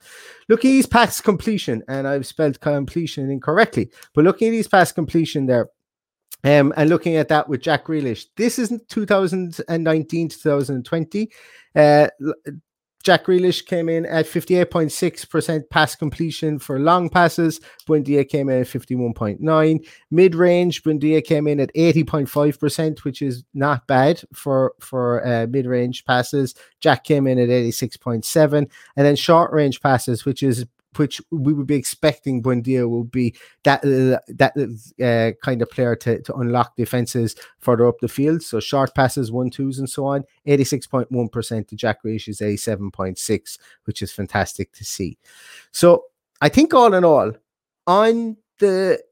Looking 0.48 0.72
at 0.72 0.76
his 0.78 0.86
pass 0.86 1.20
completion, 1.20 1.84
and 1.86 2.08
I've 2.08 2.26
spelled 2.26 2.60
completion 2.60 3.30
incorrectly, 3.30 3.90
but 4.12 4.24
looking 4.24 4.48
at 4.48 4.54
his 4.54 4.68
pass 4.68 4.90
completion 4.90 5.46
there, 5.46 5.68
um, 6.42 6.74
and 6.76 6.90
looking 6.90 7.14
at 7.14 7.28
that 7.28 7.48
with 7.48 7.62
Jack 7.62 7.86
Grealish, 7.86 8.26
this 8.36 8.58
isn't 8.58 8.88
2019 8.88 10.28
2020. 10.28 11.30
Uh, 11.76 12.08
Jack 13.04 13.26
Grealish 13.26 13.66
came 13.66 13.90
in 13.90 14.06
at 14.06 14.24
58.6% 14.24 15.68
pass 15.68 15.94
completion 15.94 16.58
for 16.58 16.80
long 16.80 17.10
passes. 17.10 17.60
Buendia 17.86 18.26
came 18.26 18.48
in 18.48 18.62
at 18.62 18.66
51.9. 18.66 19.86
Mid 20.10 20.34
range, 20.34 20.82
Buendia 20.82 21.22
came 21.22 21.46
in 21.46 21.60
at 21.60 21.70
80.5%, 21.74 23.04
which 23.04 23.20
is 23.20 23.44
not 23.52 23.86
bad 23.86 24.22
for, 24.32 24.72
for 24.80 25.24
uh, 25.26 25.46
mid 25.46 25.66
range 25.66 26.06
passes. 26.06 26.54
Jack 26.80 27.04
came 27.04 27.26
in 27.26 27.38
at 27.38 27.50
86.7. 27.50 28.56
And 28.56 28.70
then 29.06 29.16
short 29.16 29.52
range 29.52 29.82
passes, 29.82 30.24
which 30.24 30.42
is 30.42 30.64
which 30.98 31.20
we 31.30 31.52
would 31.52 31.66
be 31.66 31.74
expecting 31.74 32.42
Buendia 32.42 32.88
will 32.88 33.04
be 33.04 33.34
that 33.62 33.84
uh, 33.84 34.20
that 34.28 34.54
uh, 35.02 35.32
kind 35.44 35.62
of 35.62 35.70
player 35.70 35.96
to, 35.96 36.22
to 36.22 36.34
unlock 36.34 36.76
defenses 36.76 37.34
further 37.58 37.86
up 37.86 37.98
the 38.00 38.08
field. 38.08 38.42
So 38.42 38.60
short 38.60 38.94
passes, 38.94 39.32
one 39.32 39.50
twos, 39.50 39.78
and 39.78 39.88
so 39.88 40.06
on. 40.06 40.24
Eighty 40.46 40.64
six 40.64 40.86
point 40.86 41.10
one 41.10 41.28
percent 41.28 41.68
to 41.68 41.76
Jack 41.76 42.02
point 42.02 43.18
six, 43.18 43.58
which 43.84 44.02
is 44.02 44.12
fantastic 44.12 44.72
to 44.72 44.84
see. 44.84 45.18
So 45.72 46.04
I 46.40 46.48
think 46.48 46.74
all 46.74 46.94
in 46.94 47.04
all, 47.04 47.32
on 47.86 48.36
the 48.58 49.02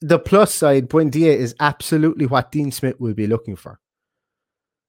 the 0.00 0.18
plus 0.18 0.54
side, 0.54 0.88
Buendia 0.88 1.34
is 1.34 1.54
absolutely 1.60 2.26
what 2.26 2.52
Dean 2.52 2.70
Smith 2.70 3.00
will 3.00 3.14
be 3.14 3.26
looking 3.26 3.56
for. 3.56 3.80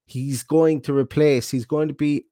He's 0.06 0.42
going 0.42 0.80
to 0.82 0.96
replace. 0.96 1.50
He's 1.50 1.66
going 1.66 1.88
to 1.88 1.94
be. 1.94 2.26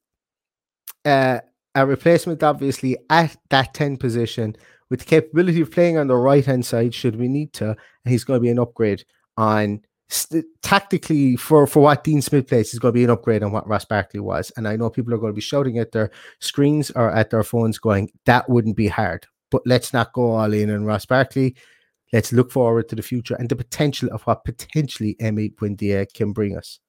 Uh, 1.04 1.40
a 1.76 1.86
replacement, 1.86 2.42
obviously, 2.42 2.96
at 3.10 3.36
that 3.50 3.74
10 3.74 3.98
position 3.98 4.56
with 4.88 5.00
the 5.00 5.06
capability 5.06 5.60
of 5.60 5.70
playing 5.70 5.98
on 5.98 6.06
the 6.06 6.16
right 6.16 6.44
hand 6.44 6.64
side, 6.64 6.94
should 6.94 7.16
we 7.16 7.28
need 7.28 7.52
to. 7.52 7.70
And 7.70 7.76
he's 8.12 8.24
going 8.24 8.38
to 8.38 8.42
be 8.42 8.48
an 8.48 8.58
upgrade 8.58 9.04
on 9.36 9.82
st- 10.08 10.46
tactically 10.62 11.36
for, 11.36 11.66
for 11.66 11.80
what 11.80 12.02
Dean 12.02 12.22
Smith 12.22 12.48
plays, 12.48 12.70
He's 12.70 12.80
going 12.80 12.94
to 12.94 12.98
be 12.98 13.04
an 13.04 13.10
upgrade 13.10 13.42
on 13.42 13.52
what 13.52 13.68
Ross 13.68 13.84
Barkley 13.84 14.20
was. 14.20 14.50
And 14.56 14.66
I 14.66 14.76
know 14.76 14.88
people 14.88 15.12
are 15.12 15.18
going 15.18 15.32
to 15.32 15.36
be 15.36 15.42
shouting 15.42 15.78
at 15.78 15.92
their 15.92 16.10
screens 16.40 16.90
or 16.92 17.10
at 17.10 17.28
their 17.28 17.42
phones, 17.42 17.78
going, 17.78 18.10
that 18.24 18.48
wouldn't 18.48 18.76
be 18.76 18.88
hard. 18.88 19.26
But 19.50 19.62
let's 19.66 19.92
not 19.92 20.14
go 20.14 20.30
all 20.30 20.52
in 20.52 20.70
on 20.70 20.86
Ross 20.86 21.04
Barkley. 21.04 21.56
Let's 22.10 22.32
look 22.32 22.50
forward 22.50 22.88
to 22.88 22.96
the 22.96 23.02
future 23.02 23.34
and 23.34 23.50
the 23.50 23.56
potential 23.56 24.08
of 24.12 24.22
what 24.22 24.44
potentially 24.44 25.16
Emi 25.20 25.54
Buendia 25.54 26.06
can 26.12 26.32
bring 26.32 26.56
us. 26.56 26.80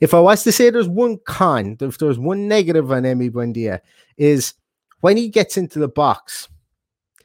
If 0.00 0.14
I 0.14 0.20
was 0.20 0.42
to 0.44 0.52
say 0.52 0.70
there's 0.70 0.88
one 0.88 1.18
con, 1.24 1.76
if 1.80 1.98
there's 1.98 2.18
one 2.18 2.48
negative 2.48 2.90
on 2.90 3.02
Emi 3.02 3.30
Buendia, 3.30 3.80
is 4.16 4.54
when 5.00 5.16
he 5.16 5.28
gets 5.28 5.56
into 5.56 5.78
the 5.78 5.88
box, 5.88 6.48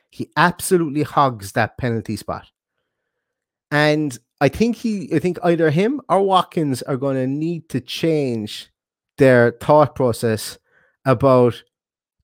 he 0.09 0.29
absolutely 0.35 1.03
hogs 1.03 1.51
that 1.51 1.77
penalty 1.77 2.15
spot. 2.15 2.47
And 3.71 4.17
I 4.39 4.49
think 4.49 4.77
he, 4.77 5.13
I 5.13 5.19
think 5.19 5.37
either 5.43 5.69
him 5.69 6.01
or 6.09 6.21
Watkins 6.21 6.81
are 6.83 6.97
going 6.97 7.15
to 7.15 7.27
need 7.27 7.69
to 7.69 7.81
change 7.81 8.69
their 9.17 9.51
thought 9.51 9.95
process 9.95 10.57
about 11.05 11.63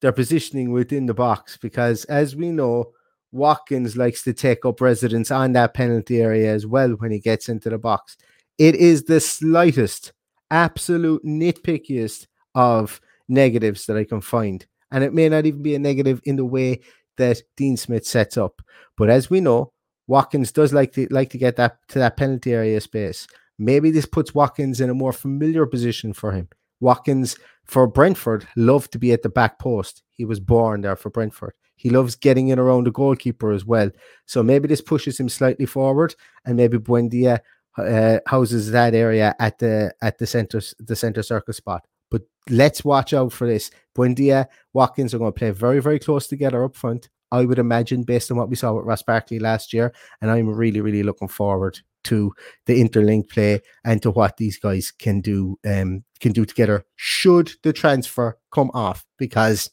their 0.01 0.11
positioning 0.11 0.71
within 0.71 1.05
the 1.05 1.13
box 1.13 1.57
because, 1.57 2.05
as 2.05 2.35
we 2.35 2.51
know, 2.51 2.91
Watkins 3.31 3.97
likes 3.97 4.23
to 4.23 4.33
take 4.33 4.65
up 4.65 4.79
residence 4.79 5.31
on 5.31 5.53
that 5.53 5.73
penalty 5.73 6.21
area 6.21 6.53
as 6.53 6.67
well 6.67 6.91
when 6.91 7.11
he 7.11 7.19
gets 7.19 7.49
into 7.49 7.69
the 7.69 7.79
box. 7.79 8.15
It 8.57 8.75
is 8.75 9.03
the 9.03 9.19
slightest, 9.19 10.13
absolute 10.51 11.23
nitpickiest 11.25 12.27
of 12.55 13.01
negatives 13.27 13.85
that 13.87 13.97
I 13.97 14.03
can 14.03 14.21
find. 14.21 14.65
And 14.91 15.03
it 15.03 15.13
may 15.13 15.27
not 15.29 15.45
even 15.45 15.63
be 15.63 15.75
a 15.75 15.79
negative 15.79 16.21
in 16.25 16.35
the 16.35 16.45
way 16.45 16.81
that 17.17 17.41
Dean 17.57 17.77
Smith 17.77 18.05
sets 18.05 18.37
up. 18.37 18.61
But 18.97 19.09
as 19.09 19.29
we 19.29 19.41
know, 19.41 19.71
Watkins 20.07 20.51
does 20.51 20.73
like 20.73 20.91
to 20.93 21.07
like 21.09 21.29
to 21.31 21.37
get 21.37 21.55
that 21.55 21.77
to 21.89 21.99
that 21.99 22.17
penalty 22.17 22.53
area 22.53 22.79
space. 22.81 23.27
Maybe 23.57 23.91
this 23.91 24.05
puts 24.05 24.35
Watkins 24.35 24.81
in 24.81 24.89
a 24.89 24.95
more 24.95 25.13
familiar 25.13 25.65
position 25.65 26.13
for 26.13 26.31
him. 26.31 26.49
Watkins 26.79 27.37
for 27.65 27.87
Brentford 27.87 28.47
loved 28.57 28.91
to 28.91 28.99
be 28.99 29.13
at 29.13 29.21
the 29.21 29.29
back 29.29 29.59
post. 29.59 30.03
He 30.11 30.25
was 30.25 30.39
born 30.39 30.81
there 30.81 30.95
for 30.95 31.09
Brentford. 31.09 31.53
He 31.75 31.89
loves 31.89 32.15
getting 32.15 32.49
in 32.49 32.59
around 32.59 32.85
the 32.85 32.91
goalkeeper 32.91 33.51
as 33.51 33.65
well. 33.65 33.89
So 34.25 34.43
maybe 34.43 34.67
this 34.67 34.81
pushes 34.81 35.19
him 35.19 35.29
slightly 35.29 35.65
forward, 35.65 36.15
and 36.45 36.57
maybe 36.57 36.77
Buendia 36.77 37.39
uh, 37.77 38.19
houses 38.27 38.71
that 38.71 38.93
area 38.93 39.35
at 39.39 39.59
the 39.59 39.93
at 40.01 40.17
the 40.17 40.27
center 40.27 40.61
the 40.79 40.95
center 40.95 41.23
circle 41.23 41.53
spot. 41.53 41.85
But 42.11 42.21
let's 42.49 42.85
watch 42.85 43.13
out 43.13 43.33
for 43.33 43.47
this. 43.47 43.71
Buendia, 43.95 44.45
Watkins 44.73 45.13
are 45.13 45.17
going 45.17 45.33
to 45.33 45.39
play 45.39 45.51
very 45.51 45.81
very 45.81 45.99
close 45.99 46.27
together 46.27 46.63
up 46.63 46.75
front. 46.75 47.09
I 47.31 47.45
would 47.45 47.57
imagine 47.57 48.03
based 48.03 48.29
on 48.29 48.37
what 48.37 48.49
we 48.49 48.55
saw 48.55 48.73
with 48.73 48.85
Ross 48.85 49.01
Barkley 49.01 49.39
last 49.39 49.73
year, 49.73 49.93
and 50.21 50.29
I'm 50.29 50.49
really 50.49 50.81
really 50.81 51.03
looking 51.03 51.27
forward 51.27 51.79
to 52.03 52.33
the 52.65 52.79
interlink 52.81 53.29
play 53.29 53.61
and 53.85 54.01
to 54.01 54.11
what 54.11 54.37
these 54.37 54.59
guys 54.59 54.91
can 54.91 55.21
do 55.21 55.57
um, 55.65 56.03
can 56.19 56.31
do 56.31 56.45
together. 56.45 56.85
Should 56.95 57.53
the 57.63 57.73
transfer 57.73 58.37
come 58.51 58.69
off, 58.73 59.05
because 59.17 59.71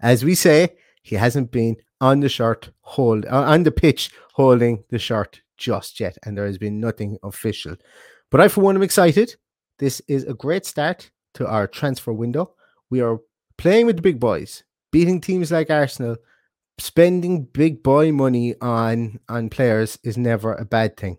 as 0.00 0.24
we 0.24 0.34
say, 0.34 0.76
he 1.02 1.16
hasn't 1.16 1.50
been 1.50 1.76
on 2.00 2.20
the 2.20 2.28
shirt 2.28 2.70
hold 2.82 3.26
uh, 3.26 3.42
on 3.42 3.64
the 3.64 3.72
pitch 3.72 4.10
holding 4.34 4.84
the 4.90 4.98
shirt 4.98 5.40
just 5.58 6.00
yet, 6.00 6.16
and 6.24 6.36
there 6.36 6.46
has 6.46 6.58
been 6.58 6.80
nothing 6.80 7.18
official. 7.22 7.76
But 8.30 8.40
I, 8.40 8.48
for 8.48 8.60
one, 8.60 8.76
am 8.76 8.82
excited. 8.82 9.36
This 9.78 10.00
is 10.08 10.24
a 10.24 10.34
great 10.34 10.64
start 10.64 11.10
to 11.34 11.46
our 11.46 11.66
transfer 11.66 12.12
window. 12.12 12.54
We 12.90 13.00
are 13.00 13.18
playing 13.58 13.86
with 13.86 13.96
the 13.96 14.02
big 14.02 14.18
boys, 14.18 14.64
beating 14.90 15.20
teams 15.20 15.52
like 15.52 15.70
Arsenal. 15.70 16.16
Spending 16.80 17.42
big 17.42 17.82
boy 17.82 18.12
money 18.12 18.54
on 18.60 19.18
on 19.28 19.50
players 19.50 19.98
is 20.04 20.16
never 20.16 20.54
a 20.54 20.64
bad 20.64 20.96
thing. 20.96 21.18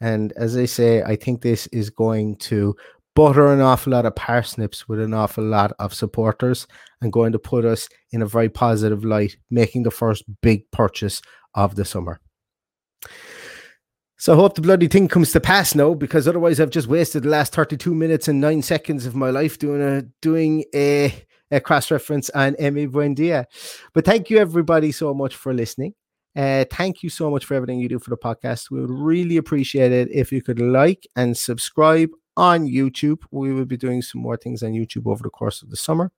And 0.00 0.32
as 0.36 0.56
I 0.56 0.66
say, 0.66 1.02
I 1.02 1.16
think 1.16 1.42
this 1.42 1.66
is 1.68 1.90
going 1.90 2.36
to 2.36 2.76
butter 3.16 3.48
an 3.48 3.60
awful 3.60 3.92
lot 3.92 4.06
of 4.06 4.14
parsnips 4.14 4.88
with 4.88 5.00
an 5.00 5.14
awful 5.14 5.42
lot 5.42 5.72
of 5.78 5.94
supporters 5.94 6.66
and 7.00 7.12
going 7.12 7.32
to 7.32 7.38
put 7.38 7.64
us 7.64 7.88
in 8.12 8.22
a 8.22 8.26
very 8.26 8.48
positive 8.48 9.04
light, 9.04 9.36
making 9.50 9.82
the 9.82 9.90
first 9.90 10.22
big 10.42 10.70
purchase 10.70 11.22
of 11.54 11.74
the 11.74 11.84
summer. 11.84 12.20
So 14.18 14.32
I 14.32 14.36
hope 14.36 14.54
the 14.54 14.62
bloody 14.62 14.88
thing 14.88 15.08
comes 15.08 15.32
to 15.32 15.40
pass 15.40 15.74
now, 15.74 15.92
because 15.92 16.26
otherwise 16.26 16.58
I've 16.58 16.70
just 16.70 16.88
wasted 16.88 17.24
the 17.24 17.28
last 17.28 17.54
32 17.54 17.94
minutes 17.94 18.28
and 18.28 18.40
nine 18.40 18.62
seconds 18.62 19.04
of 19.04 19.14
my 19.14 19.28
life 19.28 19.58
doing 19.58 19.82
a 19.82 20.02
doing 20.22 20.64
a, 20.74 21.12
a 21.50 21.60
cross 21.60 21.90
reference 21.90 22.30
on 22.30 22.54
Emi 22.54 22.88
Buendia. 22.88 23.44
But 23.92 24.06
thank 24.06 24.30
you 24.30 24.38
everybody 24.38 24.90
so 24.90 25.12
much 25.12 25.36
for 25.36 25.52
listening. 25.52 25.92
Uh, 26.34 26.64
thank 26.70 27.02
you 27.02 27.10
so 27.10 27.30
much 27.30 27.44
for 27.44 27.54
everything 27.54 27.78
you 27.78 27.90
do 27.90 27.98
for 27.98 28.10
the 28.10 28.16
podcast. 28.16 28.70
We 28.70 28.80
would 28.80 28.90
really 28.90 29.36
appreciate 29.36 29.92
it 29.92 30.08
if 30.10 30.32
you 30.32 30.42
could 30.42 30.60
like 30.60 31.06
and 31.14 31.36
subscribe 31.36 32.10
on 32.38 32.66
YouTube. 32.66 33.22
We 33.30 33.52
will 33.52 33.64
be 33.66 33.76
doing 33.76 34.00
some 34.00 34.22
more 34.22 34.38
things 34.38 34.62
on 34.62 34.72
YouTube 34.72 35.06
over 35.06 35.22
the 35.22 35.30
course 35.30 35.62
of 35.62 35.70
the 35.70 35.76
summer. 35.76 36.10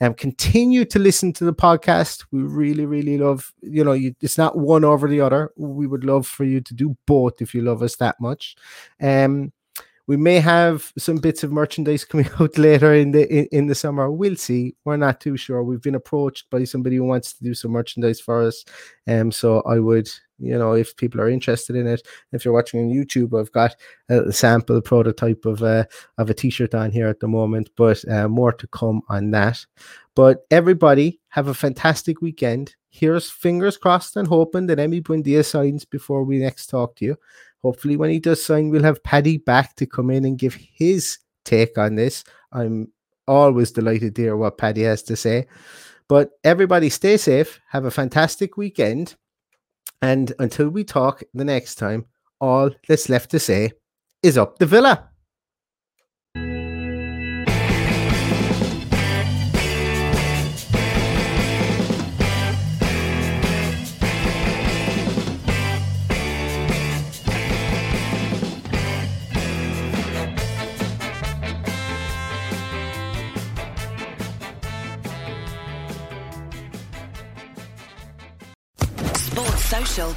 Um, 0.00 0.14
continue 0.14 0.84
to 0.86 0.98
listen 0.98 1.32
to 1.34 1.44
the 1.44 1.54
podcast. 1.54 2.24
We 2.30 2.42
really, 2.42 2.86
really 2.86 3.18
love, 3.18 3.52
you 3.62 3.82
know, 3.82 3.92
you, 3.92 4.14
it's 4.20 4.38
not 4.38 4.56
one 4.56 4.84
over 4.84 5.08
the 5.08 5.20
other. 5.20 5.50
We 5.56 5.86
would 5.86 6.04
love 6.04 6.26
for 6.26 6.44
you 6.44 6.60
to 6.60 6.74
do 6.74 6.96
both 7.06 7.42
if 7.42 7.54
you 7.54 7.62
love 7.62 7.82
us 7.82 7.96
that 7.96 8.20
much. 8.20 8.56
Um, 9.00 9.52
we 10.06 10.16
may 10.16 10.40
have 10.40 10.90
some 10.96 11.16
bits 11.16 11.44
of 11.44 11.52
merchandise 11.52 12.04
coming 12.06 12.28
out 12.40 12.56
later 12.56 12.94
in 12.94 13.12
the 13.12 13.28
in, 13.28 13.46
in, 13.52 13.66
the 13.66 13.74
summer. 13.74 14.10
We'll 14.10 14.36
see. 14.36 14.74
We're 14.84 14.96
not 14.96 15.20
too 15.20 15.36
sure. 15.36 15.62
We've 15.62 15.82
been 15.82 15.94
approached 15.94 16.48
by 16.50 16.64
somebody 16.64 16.96
who 16.96 17.04
wants 17.04 17.34
to 17.34 17.44
do 17.44 17.54
some 17.54 17.72
merchandise 17.72 18.20
for 18.20 18.42
us. 18.42 18.64
Um, 19.06 19.30
so 19.30 19.60
I 19.62 19.78
would 19.78 20.08
you 20.38 20.56
know, 20.56 20.72
if 20.72 20.96
people 20.96 21.20
are 21.20 21.28
interested 21.28 21.76
in 21.76 21.86
it. 21.86 22.06
If 22.32 22.44
you're 22.44 22.54
watching 22.54 22.80
on 22.80 22.94
YouTube, 22.94 23.38
I've 23.38 23.52
got 23.52 23.74
a 24.08 24.32
sample 24.32 24.80
prototype 24.80 25.44
of 25.44 25.62
a 25.62 25.86
of 26.16 26.30
a 26.30 26.34
t-shirt 26.34 26.74
on 26.74 26.90
here 26.90 27.08
at 27.08 27.20
the 27.20 27.28
moment, 27.28 27.70
but 27.76 28.06
uh, 28.08 28.28
more 28.28 28.52
to 28.52 28.66
come 28.68 29.02
on 29.08 29.30
that. 29.32 29.64
But 30.14 30.46
everybody 30.50 31.20
have 31.28 31.48
a 31.48 31.54
fantastic 31.54 32.20
weekend. 32.20 32.74
Here's 32.90 33.30
fingers 33.30 33.76
crossed 33.76 34.16
and 34.16 34.26
hoping 34.26 34.66
that 34.66 34.78
Emi 34.78 35.02
Buendia 35.02 35.44
signs 35.44 35.84
before 35.84 36.24
we 36.24 36.38
next 36.38 36.66
talk 36.68 36.96
to 36.96 37.04
you. 37.04 37.16
Hopefully, 37.62 37.96
when 37.96 38.10
he 38.10 38.18
does 38.18 38.44
sign, 38.44 38.70
we'll 38.70 38.82
have 38.82 39.02
Paddy 39.02 39.36
back 39.36 39.74
to 39.76 39.86
come 39.86 40.10
in 40.10 40.24
and 40.24 40.38
give 40.38 40.54
his 40.54 41.18
take 41.44 41.76
on 41.76 41.96
this. 41.96 42.24
I'm 42.52 42.92
always 43.26 43.72
delighted 43.72 44.14
to 44.16 44.22
hear 44.22 44.36
what 44.36 44.58
Paddy 44.58 44.82
has 44.82 45.02
to 45.04 45.16
say. 45.16 45.46
But 46.08 46.30
everybody, 46.42 46.88
stay 46.88 47.16
safe. 47.16 47.60
Have 47.68 47.84
a 47.84 47.90
fantastic 47.90 48.56
weekend. 48.56 49.16
And 50.02 50.32
until 50.38 50.68
we 50.68 50.84
talk 50.84 51.22
the 51.34 51.44
next 51.44 51.76
time, 51.76 52.06
all 52.40 52.70
that's 52.86 53.08
left 53.08 53.30
to 53.32 53.40
say 53.40 53.72
is 54.22 54.38
up 54.38 54.58
the 54.58 54.66
villa. 54.66 55.07